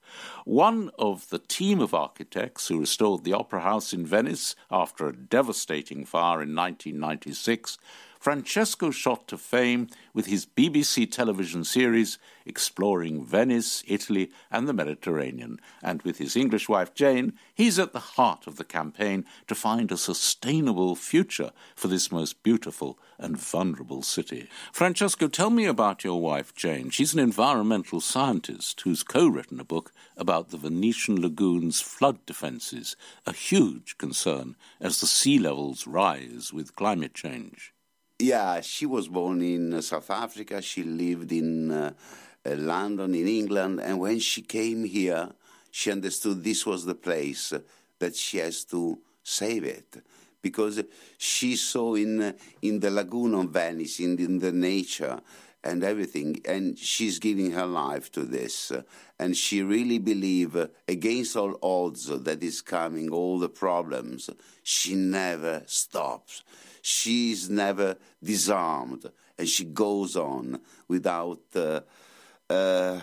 One 0.45 0.91
of 0.97 1.29
the 1.29 1.39
team 1.39 1.79
of 1.79 1.93
architects 1.93 2.67
who 2.67 2.79
restored 2.79 3.23
the 3.23 3.33
Opera 3.33 3.61
House 3.61 3.93
in 3.93 4.05
Venice 4.05 4.55
after 4.69 5.07
a 5.07 5.15
devastating 5.15 6.05
fire 6.05 6.41
in 6.41 6.55
1996, 6.55 7.77
Francesco 8.19 8.91
shot 8.91 9.27
to 9.27 9.37
fame 9.37 9.87
with 10.13 10.25
his 10.25 10.45
BBC 10.45 11.09
television 11.11 11.63
series 11.63 12.17
exploring 12.45 13.23
Venice, 13.23 13.83
Italy, 13.87 14.31
and 14.49 14.67
the 14.67 14.73
Mediterranean. 14.73 15.59
And 15.83 16.01
with 16.01 16.17
his 16.17 16.35
English 16.35 16.67
wife 16.67 16.93
Jane, 16.93 17.33
he's 17.53 17.77
at 17.77 17.93
the 17.93 17.99
heart 17.99 18.47
of 18.47 18.55
the 18.55 18.63
campaign 18.63 19.25
to 19.47 19.55
find 19.55 19.91
a 19.91 19.97
sustainable 19.97 20.95
future 20.95 21.51
for 21.75 21.87
this 21.87 22.11
most 22.11 22.41
beautiful 22.43 22.97
and 23.19 23.37
vulnerable 23.37 24.01
city. 24.01 24.49
Francesco, 24.71 25.27
tell 25.27 25.49
me 25.49 25.65
about 25.65 26.03
your 26.03 26.21
wife 26.21 26.55
Jane. 26.55 26.89
She's 26.89 27.13
an 27.13 27.19
environmental 27.19 28.01
scientist 28.01 28.81
who's 28.81 29.03
co 29.03 29.27
written 29.27 29.59
a 29.59 29.63
book 29.63 29.91
about 30.15 30.49
the 30.49 30.57
Venetian 30.57 31.21
lagoon's 31.21 31.81
flood 31.81 32.25
defences, 32.25 32.95
a 33.25 33.33
huge 33.33 33.97
concern 33.97 34.55
as 34.79 34.99
the 34.99 35.07
sea 35.07 35.37
levels 35.37 35.85
rise 35.85 36.51
with 36.53 36.75
climate 36.75 37.13
change. 37.13 37.73
Yeah, 38.19 38.61
she 38.61 38.87
was 38.87 39.07
born 39.07 39.43
in 39.43 39.75
uh, 39.75 39.81
South 39.81 40.09
Africa. 40.09 40.59
She 40.59 40.81
lived 40.81 41.31
in 41.31 41.69
uh, 41.69 41.93
uh, 42.43 42.55
London, 42.55 43.13
in 43.13 43.27
England, 43.27 43.79
and 43.79 43.99
when 43.99 44.17
she 44.17 44.41
came 44.41 44.85
here, 44.85 45.29
she 45.69 45.91
understood 45.91 46.43
this 46.43 46.65
was 46.65 46.83
the 46.83 46.95
place 46.95 47.53
uh, 47.53 47.59
that 47.99 48.15
she 48.15 48.39
has 48.39 48.63
to 48.65 48.97
save 49.21 49.65
it. 49.65 50.01
Because 50.41 50.81
she 51.19 51.55
saw 51.55 51.93
in 51.93 52.33
in 52.63 52.79
the 52.79 52.89
lagoon 52.89 53.35
of 53.35 53.49
Venice, 53.49 53.99
in, 53.99 54.17
in 54.17 54.39
the 54.39 54.51
nature 54.51 55.19
and 55.63 55.83
everything, 55.83 56.41
and 56.45 56.77
she's 56.79 57.19
giving 57.19 57.51
her 57.51 57.67
life 57.67 58.11
to 58.13 58.23
this, 58.23 58.71
and 59.19 59.37
she 59.37 59.61
really 59.61 59.99
believe 59.99 60.55
against 60.87 61.35
all 61.35 61.59
odds 61.61 62.07
that 62.07 62.41
is 62.41 62.61
coming, 62.61 63.11
all 63.11 63.37
the 63.37 63.49
problems, 63.49 64.29
she 64.63 64.95
never 64.95 65.61
stops 65.67 66.43
she's 66.87 67.49
never 67.49 67.97
disarmed 68.23 69.05
and 69.37 69.47
she 69.47 69.65
goes 69.65 70.15
on 70.15 70.59
without 70.87 71.41
uh, 71.55 71.81
uh, 72.49 72.99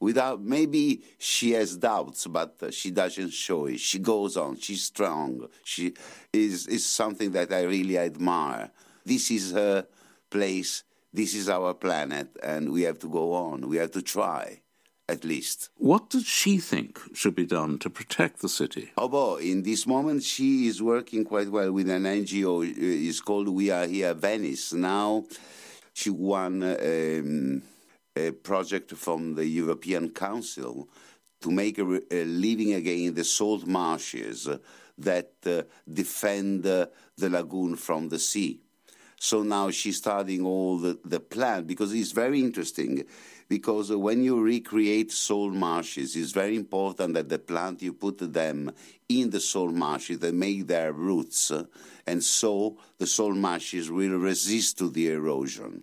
without 0.00 0.40
maybe 0.40 1.02
she 1.18 1.52
has 1.52 1.76
doubts 1.76 2.26
but 2.26 2.56
uh, 2.62 2.70
she 2.70 2.90
doesn't 2.90 3.30
show 3.30 3.66
it. 3.66 3.80
She 3.80 3.98
goes 3.98 4.36
on. 4.38 4.58
She's 4.58 4.84
strong. 4.84 5.46
She 5.62 5.92
is 6.32 6.66
is 6.66 6.86
something 6.86 7.32
that 7.32 7.52
i 7.52 7.62
really 7.62 7.98
admire. 7.98 8.70
This 9.04 9.30
is 9.30 9.52
her 9.52 9.86
place. 10.30 10.84
This 11.12 11.34
is 11.34 11.50
our 11.50 11.74
planet 11.74 12.28
and 12.42 12.72
we 12.72 12.82
have 12.82 12.98
to 13.00 13.08
go 13.08 13.34
on. 13.34 13.68
We 13.68 13.76
have 13.76 13.90
to 13.92 14.02
try 14.02 14.62
at 15.08 15.24
least. 15.24 15.70
What 15.76 16.10
does 16.10 16.26
she 16.26 16.58
think 16.58 17.00
should 17.14 17.34
be 17.34 17.46
done 17.46 17.78
to 17.78 17.90
protect 17.90 18.40
the 18.40 18.48
city? 18.48 18.92
Oh, 18.96 19.08
boy, 19.08 19.36
in 19.36 19.62
this 19.62 19.86
moment, 19.86 20.22
she 20.22 20.66
is 20.66 20.82
working 20.82 21.24
quite 21.24 21.48
well 21.48 21.72
with 21.72 21.88
an 21.88 22.04
NGO. 22.04 22.62
It's 22.76 23.20
called 23.20 23.48
We 23.48 23.70
Are 23.70 23.86
Here 23.86 24.14
Venice. 24.14 24.72
Now, 24.72 25.24
she 25.94 26.10
won 26.10 26.62
um, 26.62 27.62
a 28.14 28.30
project 28.32 28.92
from 28.92 29.34
the 29.34 29.46
European 29.46 30.10
Council 30.10 30.88
to 31.40 31.50
make 31.50 31.78
a, 31.78 32.00
a 32.10 32.24
living 32.24 32.74
again 32.74 33.08
in 33.08 33.14
the 33.14 33.24
salt 33.24 33.66
marshes 33.66 34.48
that 34.98 35.32
uh, 35.46 35.62
defend 35.90 36.66
uh, 36.66 36.86
the 37.16 37.30
lagoon 37.30 37.76
from 37.76 38.08
the 38.08 38.18
sea. 38.18 38.60
So 39.20 39.42
now 39.42 39.70
she's 39.70 39.96
studying 39.96 40.44
all 40.44 40.78
the, 40.78 40.98
the 41.04 41.20
plan 41.20 41.64
because 41.64 41.92
it's 41.92 42.12
very 42.12 42.40
interesting 42.40 43.04
because 43.48 43.90
when 43.90 44.22
you 44.22 44.42
recreate 44.42 45.10
salt 45.10 45.54
marshes, 45.54 46.14
it's 46.16 46.32
very 46.32 46.56
important 46.56 47.14
that 47.14 47.28
the 47.28 47.38
plant 47.38 47.82
you 47.82 47.94
put 47.94 48.18
them 48.32 48.70
in 49.08 49.30
the 49.30 49.40
salt 49.40 49.72
marshes, 49.72 50.18
they 50.18 50.32
make 50.32 50.66
their 50.66 50.92
roots, 50.92 51.50
and 52.06 52.22
so 52.22 52.76
the 52.98 53.06
salt 53.06 53.36
marshes 53.36 53.90
will 53.90 54.18
resist 54.18 54.78
to 54.78 54.90
the 54.90 55.08
erosion. 55.10 55.82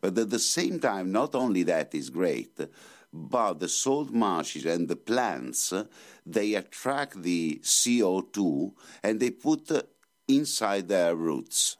But 0.00 0.16
at 0.16 0.30
the 0.30 0.38
same 0.38 0.78
time, 0.78 1.10
not 1.10 1.34
only 1.34 1.64
that 1.64 1.94
is 1.94 2.10
great, 2.10 2.58
but 3.12 3.58
the 3.58 3.68
salt 3.68 4.10
marshes 4.10 4.64
and 4.64 4.88
the 4.88 4.96
plants, 4.96 5.72
they 6.24 6.54
attract 6.54 7.22
the 7.22 7.60
CO2 7.62 8.72
and 9.02 9.18
they 9.18 9.30
put 9.30 9.68
inside 10.28 10.88
their 10.88 11.16
roots. 11.16 11.76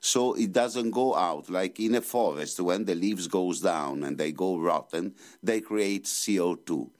So 0.00 0.34
it 0.34 0.52
doesn't 0.52 0.90
go 0.90 1.14
out 1.14 1.50
like 1.50 1.80
in 1.80 1.94
a 1.94 2.00
forest 2.00 2.60
when 2.60 2.84
the 2.84 2.94
leaves 2.94 3.26
goes 3.28 3.60
down 3.60 4.04
and 4.04 4.16
they 4.16 4.32
go 4.32 4.58
rotten, 4.58 5.14
they 5.42 5.60
create 5.60 6.04
CO2. 6.04 6.90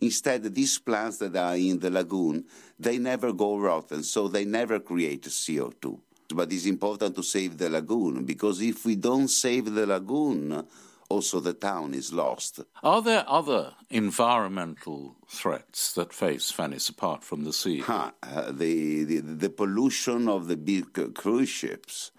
Instead, 0.00 0.54
these 0.54 0.78
plants 0.78 1.18
that 1.18 1.36
are 1.36 1.56
in 1.56 1.78
the 1.78 1.90
lagoon, 1.90 2.44
they 2.78 2.98
never 2.98 3.32
go 3.32 3.58
rotten, 3.58 4.02
so 4.02 4.28
they 4.28 4.44
never 4.44 4.78
create 4.78 5.22
CO2. 5.22 5.98
But 6.34 6.52
it's 6.52 6.66
important 6.66 7.14
to 7.16 7.22
save 7.22 7.56
the 7.56 7.70
lagoon 7.70 8.24
because 8.24 8.60
if 8.60 8.84
we 8.84 8.96
don't 8.96 9.28
save 9.28 9.72
the 9.72 9.86
lagoon, 9.86 10.66
also 11.08 11.40
the 11.40 11.52
town 11.52 11.94
is 11.94 12.12
lost. 12.12 12.60
Are 12.82 13.00
there 13.00 13.24
other 13.28 13.74
environmental 13.90 15.16
threats 15.28 15.92
that 15.94 16.12
face 16.12 16.50
Venice 16.50 16.88
apart 16.88 17.22
from 17.22 17.44
the 17.44 17.52
sea? 17.52 17.80
Huh, 17.80 18.10
uh, 18.22 18.50
the, 18.50 19.04
the, 19.04 19.20
the 19.20 19.50
pollution 19.50 20.28
of 20.28 20.48
the 20.48 20.56
big 20.56 21.14
cruise 21.14 21.48
ships 21.48 22.10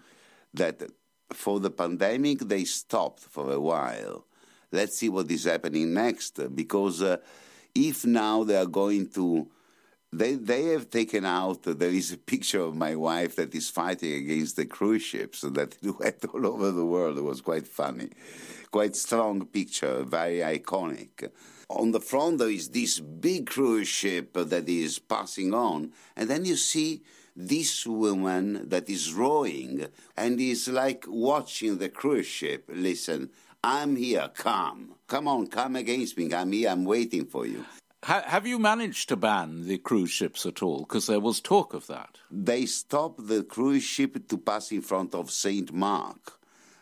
that 0.58 0.82
for 1.32 1.60
the 1.60 1.70
pandemic 1.70 2.40
they 2.40 2.64
stopped 2.64 3.20
for 3.20 3.52
a 3.52 3.60
while. 3.60 4.26
Let's 4.70 4.98
see 4.98 5.08
what 5.08 5.30
is 5.30 5.44
happening 5.44 5.94
next 5.94 6.54
because 6.54 7.02
uh, 7.02 7.18
if 7.74 8.04
now 8.04 8.44
they 8.44 8.56
are 8.56 8.66
going 8.66 9.08
to 9.10 9.48
they 10.12 10.34
they 10.34 10.64
have 10.64 10.88
taken 10.90 11.24
out 11.24 11.62
there 11.62 11.90
is 11.90 12.12
a 12.12 12.18
picture 12.18 12.60
of 12.60 12.74
my 12.74 12.94
wife 12.94 13.36
that 13.36 13.54
is 13.54 13.68
fighting 13.68 14.14
against 14.14 14.56
the 14.56 14.66
cruise 14.66 15.02
ships 15.02 15.42
that 15.42 15.76
went 16.00 16.24
all 16.32 16.46
over 16.46 16.70
the 16.70 16.84
world. 16.84 17.18
It 17.18 17.24
was 17.24 17.40
quite 17.40 17.66
funny. 17.66 18.10
Quite 18.70 18.96
strong 18.96 19.46
picture 19.46 20.02
very 20.04 20.38
iconic. 20.38 21.30
On 21.70 21.90
the 21.90 22.00
front 22.00 22.38
there 22.38 22.50
is 22.50 22.70
this 22.70 23.00
big 23.00 23.46
cruise 23.46 23.88
ship 23.88 24.32
that 24.34 24.68
is 24.68 24.98
passing 24.98 25.52
on 25.52 25.92
and 26.16 26.28
then 26.28 26.44
you 26.44 26.56
see 26.56 27.02
this 27.40 27.86
woman 27.86 28.68
that 28.68 28.90
is 28.90 29.12
rowing 29.12 29.86
and 30.16 30.40
is 30.40 30.66
like 30.66 31.04
watching 31.06 31.78
the 31.78 31.88
cruise 31.88 32.26
ship 32.26 32.64
listen 32.68 33.30
i'm 33.62 33.94
here 33.94 34.28
come 34.34 34.92
come 35.06 35.28
on 35.28 35.46
come 35.46 35.76
against 35.76 36.18
me 36.18 36.34
i'm 36.34 36.50
here 36.50 36.68
i'm 36.68 36.84
waiting 36.84 37.24
for 37.24 37.46
you 37.46 37.64
have 38.02 38.46
you 38.46 38.58
managed 38.58 39.08
to 39.08 39.16
ban 39.16 39.66
the 39.66 39.76
cruise 39.78 40.12
ships 40.12 40.46
at 40.46 40.62
all? 40.62 40.80
Because 40.82 41.08
there 41.08 41.18
was 41.18 41.40
talk 41.40 41.74
of 41.74 41.88
that. 41.88 42.18
They 42.30 42.64
stopped 42.64 43.26
the 43.26 43.42
cruise 43.42 43.82
ship 43.82 44.28
to 44.28 44.38
pass 44.38 44.70
in 44.70 44.82
front 44.82 45.16
of 45.16 45.32
St. 45.32 45.72
Mark, 45.72 46.38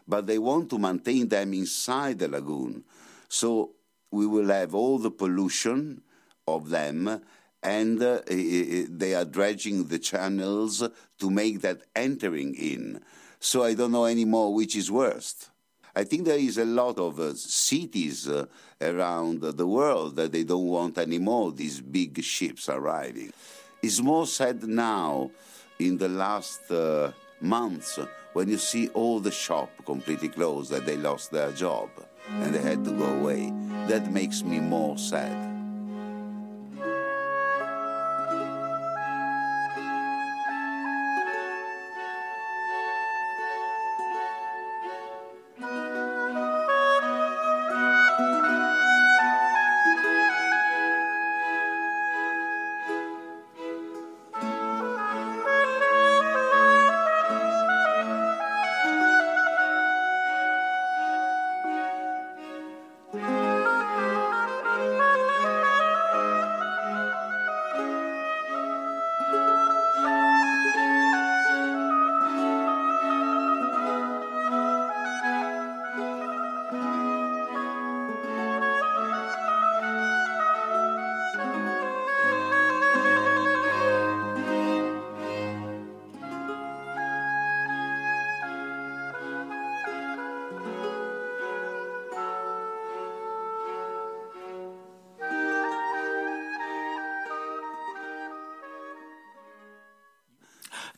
but 0.07 0.27
they 0.27 0.39
want 0.39 0.69
to 0.71 0.79
maintain 0.79 1.29
them 1.29 1.55
inside 1.55 2.19
the 2.19 2.29
lagoon. 2.29 2.85
So 3.31 3.73
we 4.11 4.27
will 4.27 4.49
have 4.49 4.75
all 4.75 4.99
the 4.99 5.11
pollution 5.11 6.03
of 6.47 6.69
them, 6.69 7.23
and 7.63 8.03
uh, 8.03 8.21
they 8.29 9.15
are 9.15 9.25
dredging 9.25 9.89
the 9.89 9.99
channels 9.99 10.87
to 11.19 11.31
make 11.31 11.61
that 11.63 11.83
entering 11.95 12.55
in. 12.55 13.01
So 13.41 13.65
I 13.65 13.75
don't 13.75 13.93
know 13.93 14.07
anymore 14.07 14.55
which 14.55 14.77
is 14.77 14.91
worst. 14.91 15.51
I 15.95 16.05
think 16.05 16.27
there 16.27 16.39
is 16.39 16.59
a 16.59 16.65
lot 16.65 16.99
of 16.99 17.19
uh, 17.19 17.33
cities 17.35 18.29
uh, 18.29 18.45
around 18.83 19.41
the 19.41 19.67
world 19.67 20.17
that 20.17 20.31
they 20.31 20.45
don't 20.45 20.67
want 20.67 20.99
anymore 20.99 21.53
these 21.53 21.81
big 21.81 22.23
ships 22.23 22.69
arriving. 22.69 23.33
It's 23.83 24.03
more 24.03 24.27
sad 24.27 24.63
now 24.65 25.31
in 25.79 25.97
the 25.97 26.09
last 26.09 26.71
uh, 26.71 27.13
months 27.41 27.99
when 28.33 28.49
you 28.49 28.59
see 28.59 28.89
all 28.89 29.21
the 29.21 29.31
shop 29.31 29.71
completely 29.87 30.29
closed 30.29 30.71
that 30.71 30.85
they 30.85 30.97
lost 30.97 31.31
their 31.31 31.53
job 31.53 31.89
and 32.29 32.55
they 32.55 32.61
had 32.61 32.85
to 32.85 32.91
go 32.91 33.07
away. 33.07 33.53
That 33.89 34.13
makes 34.13 34.43
me 34.43 34.61
more 34.61 34.99
sad. 34.99 35.46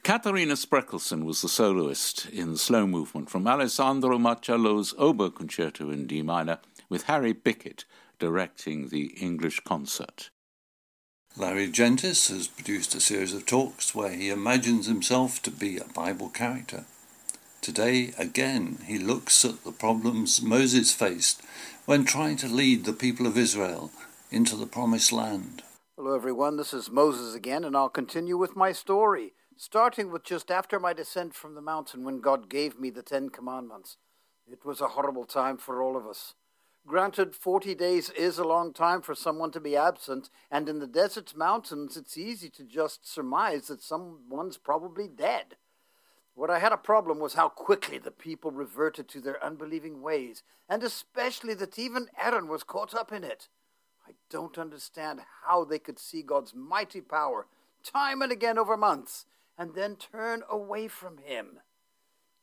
Katharina 0.08 0.54
Spreckelsen 0.54 1.26
was 1.26 1.42
the 1.42 1.50
soloist 1.50 2.30
in 2.30 2.52
the 2.52 2.56
slow 2.56 2.86
movement 2.86 3.28
from 3.28 3.46
Alessandro 3.46 4.16
Marcello's 4.16 4.94
Oboe 4.96 5.28
Concerto 5.28 5.90
in 5.90 6.06
D 6.06 6.22
minor, 6.22 6.60
with 6.88 7.02
Harry 7.02 7.34
Bicket 7.34 7.84
directing 8.18 8.88
the 8.88 9.08
English 9.20 9.60
concert. 9.60 10.30
Larry 11.36 11.70
Gentis 11.70 12.30
has 12.30 12.48
produced 12.48 12.94
a 12.94 13.00
series 13.00 13.34
of 13.34 13.44
talks 13.44 13.94
where 13.94 14.12
he 14.12 14.30
imagines 14.30 14.86
himself 14.86 15.42
to 15.42 15.50
be 15.50 15.76
a 15.76 15.84
Bible 15.84 16.30
character. 16.30 16.86
Today, 17.60 18.14
again, 18.16 18.78
he 18.86 18.98
looks 18.98 19.44
at 19.44 19.62
the 19.62 19.72
problems 19.72 20.40
Moses 20.40 20.90
faced 20.90 21.42
when 21.84 22.06
trying 22.06 22.38
to 22.38 22.48
lead 22.48 22.86
the 22.86 22.94
people 22.94 23.26
of 23.26 23.36
Israel 23.36 23.90
into 24.30 24.56
the 24.56 24.64
Promised 24.64 25.12
Land. 25.12 25.64
Hello, 25.98 26.14
everyone. 26.14 26.56
This 26.56 26.72
is 26.72 26.90
Moses 26.90 27.34
again, 27.34 27.62
and 27.62 27.76
I'll 27.76 27.90
continue 27.90 28.38
with 28.38 28.56
my 28.56 28.72
story 28.72 29.34
starting 29.58 30.12
with 30.12 30.22
just 30.22 30.52
after 30.52 30.78
my 30.78 30.92
descent 30.92 31.34
from 31.34 31.56
the 31.56 31.60
mountain 31.60 32.04
when 32.04 32.20
God 32.20 32.48
gave 32.48 32.78
me 32.78 32.90
the 32.90 33.02
Ten 33.02 33.28
Commandments. 33.28 33.96
It 34.50 34.64
was 34.64 34.80
a 34.80 34.88
horrible 34.88 35.24
time 35.24 35.58
for 35.58 35.82
all 35.82 35.96
of 35.96 36.06
us. 36.06 36.34
Granted, 36.86 37.34
40 37.34 37.74
days 37.74 38.08
is 38.10 38.38
a 38.38 38.44
long 38.44 38.72
time 38.72 39.02
for 39.02 39.16
someone 39.16 39.50
to 39.50 39.60
be 39.60 39.76
absent, 39.76 40.30
and 40.48 40.68
in 40.68 40.78
the 40.78 40.86
desert's 40.86 41.34
mountains, 41.34 41.96
it's 41.96 42.16
easy 42.16 42.48
to 42.50 42.62
just 42.62 43.12
surmise 43.12 43.66
that 43.66 43.82
someone's 43.82 44.56
probably 44.56 45.08
dead. 45.08 45.56
What 46.34 46.50
I 46.50 46.60
had 46.60 46.72
a 46.72 46.78
problem 46.78 47.18
was 47.18 47.34
how 47.34 47.48
quickly 47.48 47.98
the 47.98 48.12
people 48.12 48.52
reverted 48.52 49.08
to 49.08 49.20
their 49.20 49.44
unbelieving 49.44 50.00
ways, 50.00 50.44
and 50.68 50.84
especially 50.84 51.54
that 51.54 51.80
even 51.80 52.06
Aaron 52.16 52.46
was 52.46 52.62
caught 52.62 52.94
up 52.94 53.12
in 53.12 53.24
it. 53.24 53.48
I 54.06 54.12
don't 54.30 54.56
understand 54.56 55.20
how 55.46 55.64
they 55.64 55.80
could 55.80 55.98
see 55.98 56.22
God's 56.22 56.54
mighty 56.54 57.00
power 57.00 57.46
time 57.82 58.22
and 58.22 58.32
again 58.32 58.56
over 58.56 58.76
months 58.76 59.26
and 59.58 59.74
then 59.74 59.96
turn 59.96 60.44
away 60.48 60.86
from 60.86 61.18
him. 61.18 61.58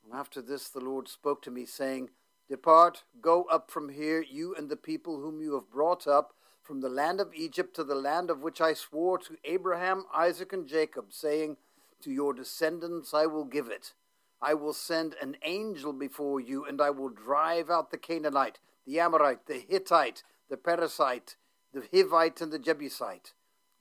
And 0.03 0.13
after 0.13 0.41
this, 0.41 0.67
the 0.67 0.81
Lord 0.81 1.07
spoke 1.07 1.41
to 1.43 1.51
me, 1.51 1.65
saying, 1.65 2.09
Depart, 2.49 3.03
go 3.21 3.43
up 3.43 3.71
from 3.71 3.89
here, 3.89 4.21
you 4.21 4.53
and 4.53 4.69
the 4.69 4.75
people 4.75 5.19
whom 5.19 5.41
you 5.41 5.53
have 5.55 5.71
brought 5.71 6.05
up 6.05 6.33
from 6.61 6.81
the 6.81 6.89
land 6.89 7.21
of 7.21 7.33
Egypt 7.33 7.75
to 7.75 7.83
the 7.83 7.95
land 7.95 8.29
of 8.29 8.41
which 8.41 8.59
I 8.59 8.73
swore 8.73 9.17
to 9.19 9.37
Abraham, 9.45 10.05
Isaac, 10.13 10.51
and 10.51 10.67
Jacob, 10.67 11.05
saying, 11.09 11.57
To 12.01 12.11
your 12.11 12.33
descendants 12.33 13.13
I 13.13 13.25
will 13.25 13.45
give 13.45 13.67
it. 13.67 13.93
I 14.41 14.53
will 14.53 14.73
send 14.73 15.15
an 15.21 15.37
angel 15.43 15.93
before 15.93 16.39
you, 16.39 16.65
and 16.65 16.81
I 16.81 16.89
will 16.89 17.09
drive 17.09 17.69
out 17.69 17.89
the 17.89 17.97
Canaanite, 17.97 18.59
the 18.85 18.99
Amorite, 18.99 19.47
the 19.47 19.63
Hittite, 19.67 20.23
the 20.49 20.57
Perizzite, 20.57 21.35
the 21.73 21.81
Hivite, 21.81 22.41
and 22.41 22.51
the 22.51 22.59
Jebusite. 22.59 23.33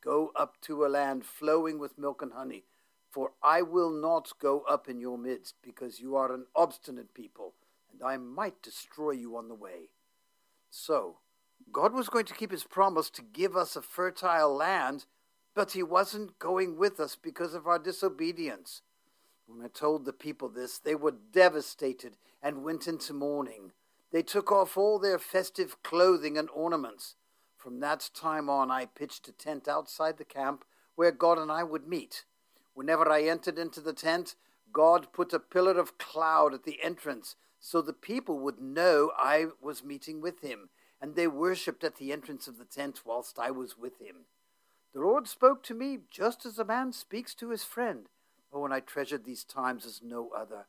Go 0.02 0.30
up 0.36 0.54
to 0.62 0.86
a 0.86 0.88
land 0.88 1.24
flowing 1.24 1.78
with 1.78 1.98
milk 1.98 2.22
and 2.22 2.32
honey 2.32 2.64
for 3.14 3.30
I 3.44 3.62
will 3.62 3.92
not 3.92 4.32
go 4.40 4.64
up 4.68 4.88
in 4.88 4.98
your 4.98 5.16
midst, 5.16 5.54
because 5.62 6.00
you 6.00 6.16
are 6.16 6.34
an 6.34 6.46
obstinate 6.56 7.14
people, 7.14 7.54
and 7.92 8.02
I 8.02 8.16
might 8.16 8.60
destroy 8.60 9.12
you 9.12 9.36
on 9.36 9.46
the 9.46 9.54
way. 9.54 9.90
So, 10.68 11.18
God 11.72 11.94
was 11.94 12.08
going 12.08 12.24
to 12.24 12.34
keep 12.34 12.50
his 12.50 12.64
promise 12.64 13.10
to 13.10 13.22
give 13.22 13.56
us 13.56 13.76
a 13.76 13.82
fertile 13.82 14.52
land, 14.52 15.04
but 15.54 15.70
he 15.72 15.82
wasn't 15.84 16.40
going 16.40 16.76
with 16.76 16.98
us 16.98 17.14
because 17.14 17.54
of 17.54 17.68
our 17.68 17.78
disobedience. 17.78 18.82
When 19.46 19.64
I 19.64 19.68
told 19.68 20.06
the 20.06 20.12
people 20.12 20.48
this, 20.48 20.80
they 20.80 20.96
were 20.96 21.14
devastated 21.32 22.16
and 22.42 22.64
went 22.64 22.88
into 22.88 23.12
mourning. 23.12 23.70
They 24.10 24.22
took 24.22 24.50
off 24.50 24.76
all 24.76 24.98
their 24.98 25.20
festive 25.20 25.80
clothing 25.84 26.36
and 26.36 26.48
ornaments. 26.52 27.14
From 27.56 27.78
that 27.78 28.10
time 28.12 28.50
on, 28.50 28.72
I 28.72 28.86
pitched 28.86 29.28
a 29.28 29.32
tent 29.32 29.68
outside 29.68 30.18
the 30.18 30.24
camp 30.24 30.64
where 30.96 31.12
God 31.12 31.38
and 31.38 31.52
I 31.52 31.62
would 31.62 31.86
meet. 31.86 32.24
Whenever 32.74 33.10
I 33.10 33.22
entered 33.22 33.58
into 33.58 33.80
the 33.80 33.92
tent, 33.92 34.34
God 34.72 35.12
put 35.12 35.32
a 35.32 35.38
pillar 35.38 35.78
of 35.78 35.98
cloud 35.98 36.52
at 36.52 36.64
the 36.64 36.82
entrance 36.82 37.36
so 37.60 37.80
the 37.80 37.94
people 37.94 38.38
would 38.40 38.60
know 38.60 39.10
I 39.16 39.46
was 39.62 39.82
meeting 39.82 40.20
with 40.20 40.42
him, 40.42 40.68
and 41.00 41.14
they 41.14 41.26
worshipped 41.26 41.82
at 41.82 41.96
the 41.96 42.12
entrance 42.12 42.46
of 42.46 42.58
the 42.58 42.66
tent 42.66 43.02
whilst 43.06 43.38
I 43.38 43.50
was 43.50 43.78
with 43.78 43.98
him. 44.00 44.26
The 44.92 45.00
Lord 45.00 45.26
spoke 45.26 45.62
to 45.64 45.74
me 45.74 46.00
just 46.10 46.44
as 46.44 46.58
a 46.58 46.64
man 46.64 46.92
speaks 46.92 47.34
to 47.36 47.50
his 47.50 47.64
friend. 47.64 48.08
Oh, 48.52 48.64
and 48.64 48.74
I 48.74 48.80
treasured 48.80 49.24
these 49.24 49.44
times 49.44 49.86
as 49.86 50.02
no 50.02 50.30
other. 50.36 50.66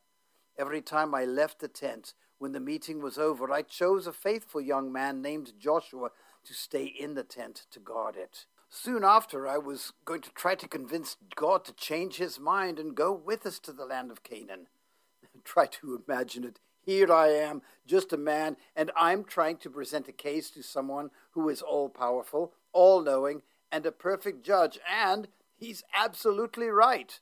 Every 0.58 0.80
time 0.80 1.14
I 1.14 1.24
left 1.24 1.58
the 1.58 1.68
tent, 1.68 2.14
when 2.38 2.52
the 2.52 2.60
meeting 2.60 3.02
was 3.02 3.18
over, 3.18 3.52
I 3.52 3.62
chose 3.62 4.06
a 4.06 4.12
faithful 4.12 4.60
young 4.60 4.90
man 4.90 5.20
named 5.20 5.52
Joshua 5.58 6.10
to 6.44 6.54
stay 6.54 6.84
in 6.84 7.14
the 7.14 7.24
tent 7.24 7.66
to 7.70 7.78
guard 7.78 8.16
it. 8.16 8.46
Soon 8.78 9.04
after, 9.04 9.48
I 9.48 9.56
was 9.56 9.94
going 10.04 10.20
to 10.20 10.30
try 10.32 10.54
to 10.54 10.68
convince 10.68 11.16
God 11.34 11.64
to 11.64 11.72
change 11.72 12.16
his 12.16 12.38
mind 12.38 12.78
and 12.78 12.94
go 12.94 13.10
with 13.10 13.46
us 13.46 13.58
to 13.60 13.72
the 13.72 13.86
land 13.86 14.10
of 14.10 14.22
Canaan. 14.22 14.66
try 15.44 15.64
to 15.64 16.02
imagine 16.06 16.44
it. 16.44 16.60
Here 16.82 17.10
I 17.10 17.28
am, 17.28 17.62
just 17.86 18.12
a 18.12 18.18
man, 18.18 18.58
and 18.76 18.90
I'm 18.94 19.24
trying 19.24 19.56
to 19.58 19.70
present 19.70 20.08
a 20.08 20.12
case 20.12 20.50
to 20.50 20.62
someone 20.62 21.08
who 21.30 21.48
is 21.48 21.62
all 21.62 21.88
powerful, 21.88 22.52
all 22.74 23.00
knowing, 23.00 23.40
and 23.72 23.86
a 23.86 23.92
perfect 23.92 24.44
judge, 24.44 24.78
and 24.86 25.28
he's 25.56 25.82
absolutely 25.96 26.68
right. 26.68 27.18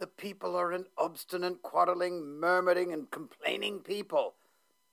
The 0.00 0.06
people 0.06 0.56
are 0.56 0.72
an 0.72 0.86
obstinate, 0.96 1.60
quarreling, 1.60 2.40
murmuring, 2.40 2.90
and 2.94 3.10
complaining 3.10 3.80
people. 3.80 4.36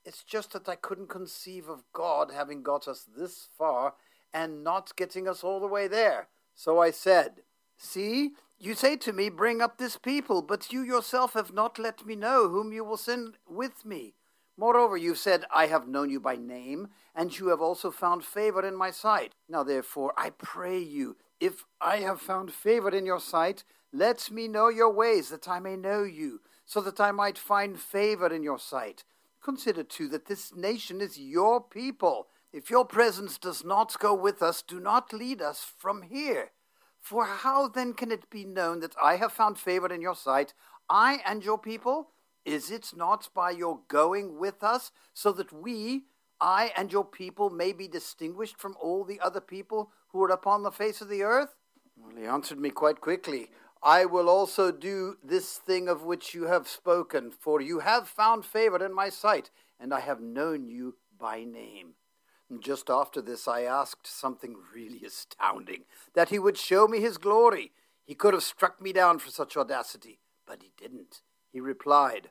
It's 0.04 0.22
just 0.22 0.52
that 0.52 0.68
I 0.68 0.76
couldn't 0.76 1.08
conceive 1.08 1.70
of 1.70 1.82
God 1.94 2.30
having 2.30 2.62
got 2.62 2.86
us 2.86 3.06
this 3.16 3.48
far 3.56 3.94
and 4.34 4.64
not 4.64 4.96
getting 4.96 5.28
us 5.28 5.44
all 5.44 5.60
the 5.60 5.68
way 5.68 5.86
there. 5.86 6.28
So 6.54 6.80
I 6.80 6.90
said, 6.90 7.42
See, 7.78 8.32
you 8.58 8.74
say 8.74 8.96
to 8.96 9.12
me, 9.12 9.30
Bring 9.30 9.62
up 9.62 9.78
this 9.78 9.96
people, 9.96 10.42
but 10.42 10.72
you 10.72 10.82
yourself 10.82 11.32
have 11.34 11.54
not 11.54 11.78
let 11.78 12.04
me 12.04 12.16
know 12.16 12.48
whom 12.48 12.72
you 12.72 12.84
will 12.84 12.96
send 12.96 13.38
with 13.48 13.84
me. 13.84 14.14
Moreover, 14.56 14.96
you 14.96 15.14
said, 15.14 15.44
I 15.52 15.66
have 15.66 15.88
known 15.88 16.10
you 16.10 16.20
by 16.20 16.36
name, 16.36 16.88
and 17.14 17.36
you 17.36 17.48
have 17.48 17.60
also 17.60 17.90
found 17.90 18.24
favor 18.24 18.64
in 18.64 18.76
my 18.76 18.90
sight. 18.90 19.34
Now, 19.48 19.64
therefore, 19.64 20.12
I 20.16 20.30
pray 20.30 20.78
you, 20.78 21.16
if 21.40 21.64
I 21.80 21.96
have 21.98 22.20
found 22.20 22.52
favor 22.52 22.90
in 22.90 23.04
your 23.04 23.18
sight, 23.18 23.64
let 23.92 24.30
me 24.30 24.46
know 24.46 24.68
your 24.68 24.92
ways, 24.92 25.30
that 25.30 25.48
I 25.48 25.58
may 25.58 25.76
know 25.76 26.04
you, 26.04 26.40
so 26.64 26.80
that 26.82 27.00
I 27.00 27.10
might 27.10 27.36
find 27.36 27.78
favor 27.78 28.32
in 28.32 28.44
your 28.44 28.60
sight. 28.60 29.02
Consider 29.42 29.82
too 29.82 30.08
that 30.08 30.26
this 30.26 30.54
nation 30.54 31.00
is 31.00 31.18
your 31.18 31.60
people. 31.60 32.28
If 32.54 32.70
your 32.70 32.84
presence 32.84 33.36
does 33.36 33.64
not 33.64 33.98
go 33.98 34.14
with 34.14 34.40
us, 34.40 34.62
do 34.62 34.78
not 34.78 35.12
lead 35.12 35.42
us 35.42 35.66
from 35.76 36.02
here. 36.02 36.52
For 37.00 37.24
how 37.24 37.66
then 37.66 37.94
can 37.94 38.12
it 38.12 38.30
be 38.30 38.44
known 38.44 38.78
that 38.78 38.94
I 39.02 39.16
have 39.16 39.32
found 39.32 39.58
favor 39.58 39.92
in 39.92 40.00
your 40.00 40.14
sight, 40.14 40.54
I 40.88 41.18
and 41.26 41.44
your 41.44 41.58
people? 41.58 42.10
Is 42.44 42.70
it 42.70 42.92
not 42.94 43.28
by 43.34 43.50
your 43.50 43.80
going 43.88 44.38
with 44.38 44.62
us, 44.62 44.92
so 45.12 45.32
that 45.32 45.52
we, 45.52 46.04
I 46.40 46.70
and 46.76 46.92
your 46.92 47.04
people, 47.04 47.50
may 47.50 47.72
be 47.72 47.88
distinguished 47.88 48.56
from 48.56 48.76
all 48.80 49.02
the 49.02 49.18
other 49.18 49.40
people 49.40 49.90
who 50.12 50.22
are 50.22 50.30
upon 50.30 50.62
the 50.62 50.70
face 50.70 51.00
of 51.00 51.08
the 51.08 51.24
earth? 51.24 51.56
Well, 51.96 52.14
he 52.16 52.24
answered 52.24 52.60
me 52.60 52.70
quite 52.70 53.00
quickly. 53.00 53.50
I 53.82 54.04
will 54.04 54.28
also 54.28 54.70
do 54.70 55.16
this 55.24 55.58
thing 55.58 55.88
of 55.88 56.04
which 56.04 56.34
you 56.34 56.44
have 56.44 56.68
spoken, 56.68 57.32
for 57.32 57.60
you 57.60 57.80
have 57.80 58.06
found 58.06 58.44
favor 58.44 58.86
in 58.86 58.94
my 58.94 59.08
sight, 59.08 59.50
and 59.80 59.92
I 59.92 59.98
have 59.98 60.20
known 60.20 60.68
you 60.68 60.94
by 61.18 61.42
name. 61.42 61.94
Just 62.60 62.90
after 62.90 63.20
this, 63.20 63.46
I 63.48 63.62
asked 63.62 64.06
something 64.06 64.56
really 64.74 65.04
astounding 65.04 65.84
that 66.14 66.30
he 66.30 66.38
would 66.38 66.56
show 66.56 66.86
me 66.86 67.00
his 67.00 67.18
glory. 67.18 67.72
He 68.04 68.14
could 68.14 68.34
have 68.34 68.42
struck 68.42 68.80
me 68.80 68.92
down 68.92 69.18
for 69.18 69.30
such 69.30 69.56
audacity, 69.56 70.20
but 70.46 70.62
he 70.62 70.70
didn't. 70.76 71.22
He 71.52 71.60
replied, 71.60 72.30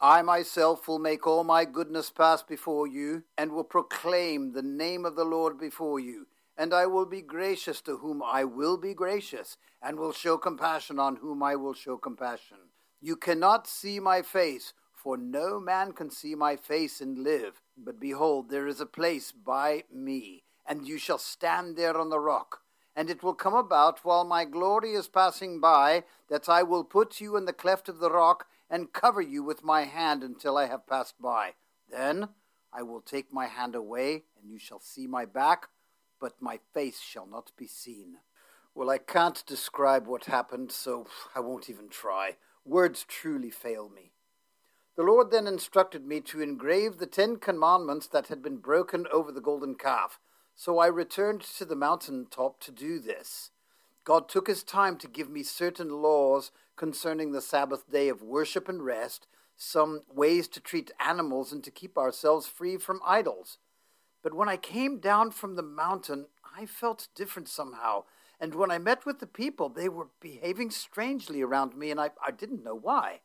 I 0.00 0.22
myself 0.22 0.88
will 0.88 0.98
make 0.98 1.26
all 1.26 1.44
my 1.44 1.64
goodness 1.64 2.10
pass 2.10 2.42
before 2.42 2.86
you, 2.86 3.24
and 3.36 3.52
will 3.52 3.64
proclaim 3.64 4.52
the 4.52 4.62
name 4.62 5.04
of 5.04 5.16
the 5.16 5.24
Lord 5.24 5.58
before 5.58 6.00
you 6.00 6.26
and 6.60 6.74
I 6.74 6.84
will 6.84 7.06
be 7.06 7.22
gracious 7.22 7.80
to 7.82 7.96
whom 7.96 8.22
I 8.22 8.44
will 8.44 8.76
be 8.76 8.92
gracious, 8.92 9.56
and 9.80 9.98
will 9.98 10.12
show 10.12 10.36
compassion 10.36 10.98
on 10.98 11.16
whom 11.16 11.42
I 11.42 11.56
will 11.56 11.72
show 11.72 11.96
compassion. 11.96 12.58
You 13.00 13.16
cannot 13.16 13.66
see 13.66 13.98
my 13.98 14.20
face, 14.20 14.74
for 15.02 15.16
no 15.16 15.60
man 15.60 15.92
can 15.92 16.10
see 16.10 16.34
my 16.34 16.56
face 16.56 17.00
and 17.00 17.18
live. 17.18 17.60
But 17.76 18.00
behold, 18.00 18.50
there 18.50 18.66
is 18.66 18.80
a 18.80 18.86
place 18.86 19.32
by 19.32 19.84
me, 19.92 20.44
and 20.66 20.86
you 20.86 20.98
shall 20.98 21.18
stand 21.18 21.76
there 21.76 21.96
on 21.96 22.10
the 22.10 22.20
rock. 22.20 22.60
And 22.94 23.08
it 23.08 23.22
will 23.22 23.34
come 23.34 23.54
about 23.54 24.04
while 24.04 24.24
my 24.24 24.44
glory 24.44 24.92
is 24.92 25.08
passing 25.08 25.60
by, 25.60 26.04
that 26.28 26.48
I 26.48 26.62
will 26.62 26.84
put 26.84 27.20
you 27.20 27.36
in 27.36 27.44
the 27.44 27.52
cleft 27.52 27.88
of 27.88 27.98
the 27.98 28.10
rock, 28.10 28.46
and 28.68 28.92
cover 28.92 29.22
you 29.22 29.42
with 29.42 29.64
my 29.64 29.84
hand 29.84 30.22
until 30.22 30.56
I 30.56 30.66
have 30.66 30.86
passed 30.86 31.20
by. 31.20 31.54
Then 31.90 32.28
I 32.72 32.82
will 32.82 33.00
take 33.00 33.32
my 33.32 33.46
hand 33.46 33.74
away, 33.74 34.24
and 34.40 34.50
you 34.50 34.58
shall 34.58 34.80
see 34.80 35.06
my 35.06 35.24
back 35.24 35.68
but 36.20 36.40
my 36.40 36.60
face 36.72 37.00
shall 37.00 37.26
not 37.26 37.50
be 37.56 37.66
seen. 37.66 38.18
Well, 38.74 38.90
I 38.90 38.98
can't 38.98 39.44
describe 39.46 40.06
what 40.06 40.26
happened, 40.26 40.70
so 40.70 41.06
I 41.34 41.40
won't 41.40 41.68
even 41.68 41.88
try. 41.88 42.36
Words 42.64 43.04
truly 43.08 43.50
fail 43.50 43.88
me. 43.88 44.12
The 44.96 45.04
Lord 45.04 45.30
then 45.30 45.46
instructed 45.46 46.04
me 46.04 46.20
to 46.22 46.40
engrave 46.40 46.98
the 46.98 47.06
Ten 47.06 47.36
Commandments 47.36 48.06
that 48.08 48.26
had 48.26 48.42
been 48.42 48.56
broken 48.56 49.06
over 49.12 49.30
the 49.30 49.40
golden 49.40 49.76
calf, 49.76 50.18
so 50.54 50.78
I 50.78 50.88
returned 50.88 51.42
to 51.42 51.64
the 51.64 51.76
mountain 51.76 52.26
top 52.30 52.60
to 52.60 52.72
do 52.72 52.98
this. 52.98 53.50
God 54.04 54.28
took 54.28 54.48
his 54.48 54.62
time 54.62 54.96
to 54.98 55.08
give 55.08 55.30
me 55.30 55.42
certain 55.42 56.02
laws 56.02 56.50
concerning 56.76 57.30
the 57.30 57.40
Sabbath 57.40 57.88
day 57.90 58.08
of 58.08 58.22
worship 58.22 58.68
and 58.68 58.84
rest, 58.84 59.26
some 59.56 60.02
ways 60.12 60.48
to 60.48 60.60
treat 60.60 60.90
animals, 60.98 61.52
and 61.52 61.62
to 61.62 61.70
keep 61.70 61.96
ourselves 61.96 62.46
free 62.46 62.76
from 62.76 63.00
idols. 63.06 63.58
But 64.22 64.34
when 64.34 64.48
I 64.48 64.56
came 64.56 64.98
down 64.98 65.30
from 65.30 65.54
the 65.54 65.62
mountain, 65.62 66.26
I 66.58 66.66
felt 66.66 67.08
different 67.14 67.48
somehow. 67.48 68.04
And 68.40 68.54
when 68.54 68.70
I 68.70 68.78
met 68.78 69.06
with 69.06 69.20
the 69.20 69.26
people, 69.26 69.68
they 69.68 69.88
were 69.88 70.08
behaving 70.20 70.70
strangely 70.70 71.42
around 71.42 71.76
me, 71.76 71.90
and 71.90 72.00
I, 72.00 72.10
I 72.26 72.32
didn't 72.32 72.64
know 72.64 72.74
why. 72.74 73.20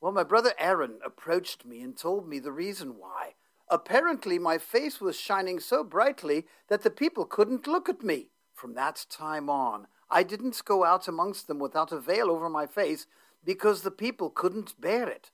Well, 0.00 0.12
my 0.12 0.24
brother 0.24 0.54
Aaron 0.58 0.98
approached 1.04 1.66
me 1.66 1.82
and 1.82 1.96
told 1.96 2.26
me 2.26 2.38
the 2.38 2.52
reason 2.52 2.98
why. 2.98 3.34
Apparently, 3.68 4.38
my 4.38 4.58
face 4.58 5.00
was 5.00 5.18
shining 5.18 5.60
so 5.60 5.84
brightly 5.84 6.46
that 6.68 6.82
the 6.82 6.90
people 6.90 7.24
couldn't 7.24 7.66
look 7.66 7.88
at 7.88 8.02
me. 8.02 8.30
From 8.54 8.74
that 8.74 9.06
time 9.10 9.48
on, 9.48 9.86
I 10.10 10.22
didn't 10.22 10.64
go 10.64 10.84
out 10.84 11.06
amongst 11.06 11.46
them 11.46 11.58
without 11.58 11.92
a 11.92 12.00
veil 12.00 12.30
over 12.30 12.48
my 12.48 12.66
face 12.66 13.06
because 13.44 13.82
the 13.82 13.90
people 13.90 14.30
couldn't 14.30 14.80
bear 14.80 15.08
it. 15.08 15.30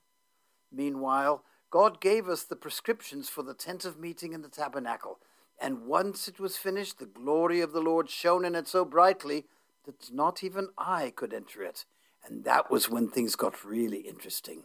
Meanwhile, 0.71 1.43
God 1.69 1.99
gave 1.99 2.29
us 2.29 2.43
the 2.43 2.55
prescriptions 2.55 3.27
for 3.29 3.43
the 3.43 3.53
tent 3.53 3.85
of 3.85 3.99
meeting 3.99 4.33
and 4.33 4.43
the 4.43 4.49
tabernacle. 4.49 5.19
And 5.59 5.87
once 5.87 6.27
it 6.27 6.39
was 6.39 6.57
finished, 6.57 6.99
the 6.99 7.05
glory 7.05 7.61
of 7.61 7.71
the 7.71 7.81
Lord 7.81 8.09
shone 8.09 8.45
in 8.45 8.53
it 8.53 8.67
so 8.67 8.85
brightly 8.85 9.45
that 9.85 10.13
not 10.13 10.43
even 10.43 10.69
I 10.77 11.11
could 11.15 11.33
enter 11.33 11.63
it. 11.63 11.85
And 12.27 12.43
that 12.43 12.69
was 12.69 12.89
when 12.89 13.09
things 13.09 13.35
got 13.35 13.63
really 13.63 13.99
interesting. 13.99 14.63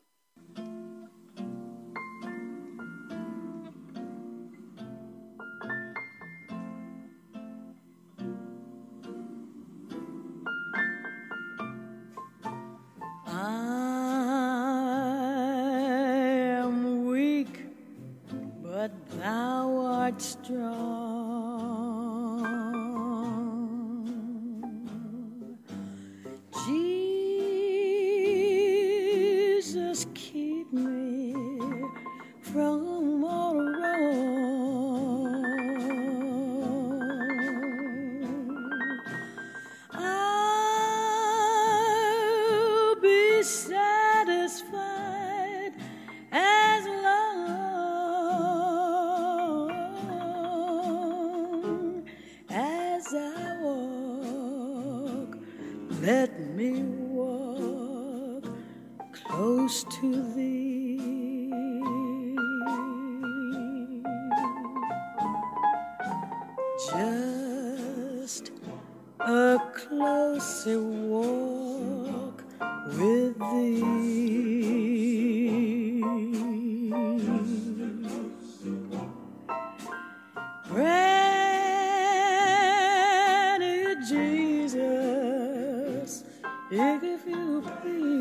Big 86.73 87.05
if 87.05 87.27
you 87.27 87.63
please. 87.83 88.12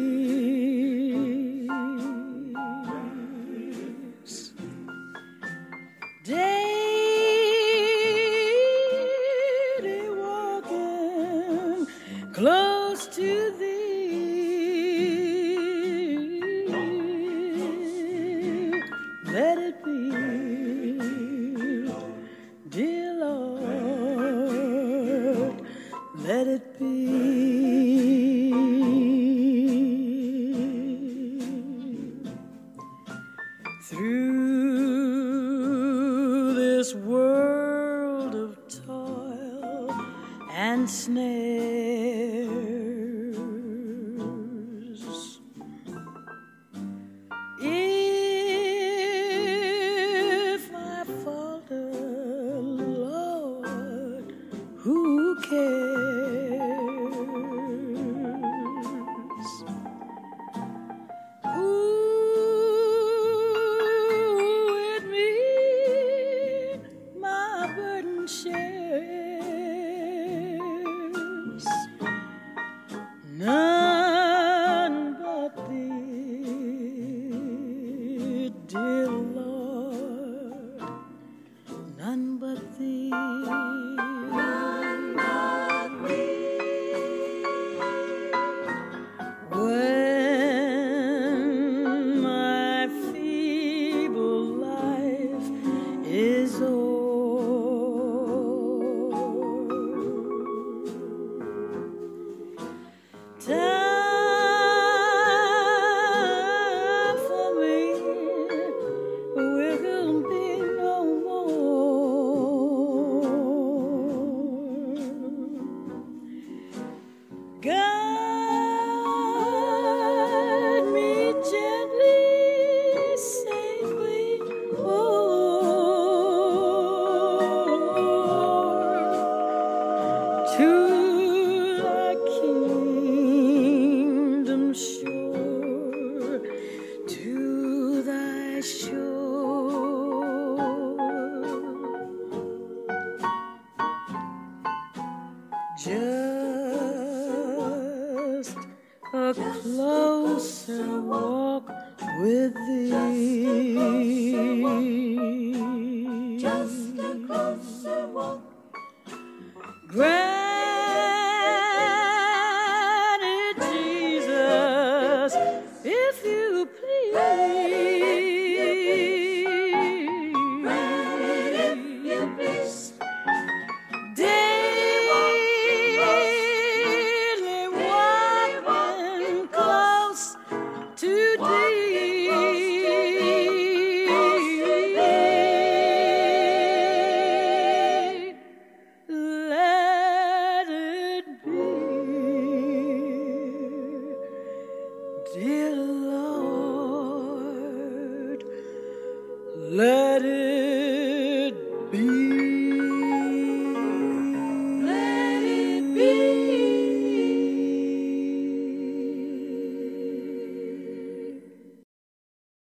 Granted, 159.94 160.31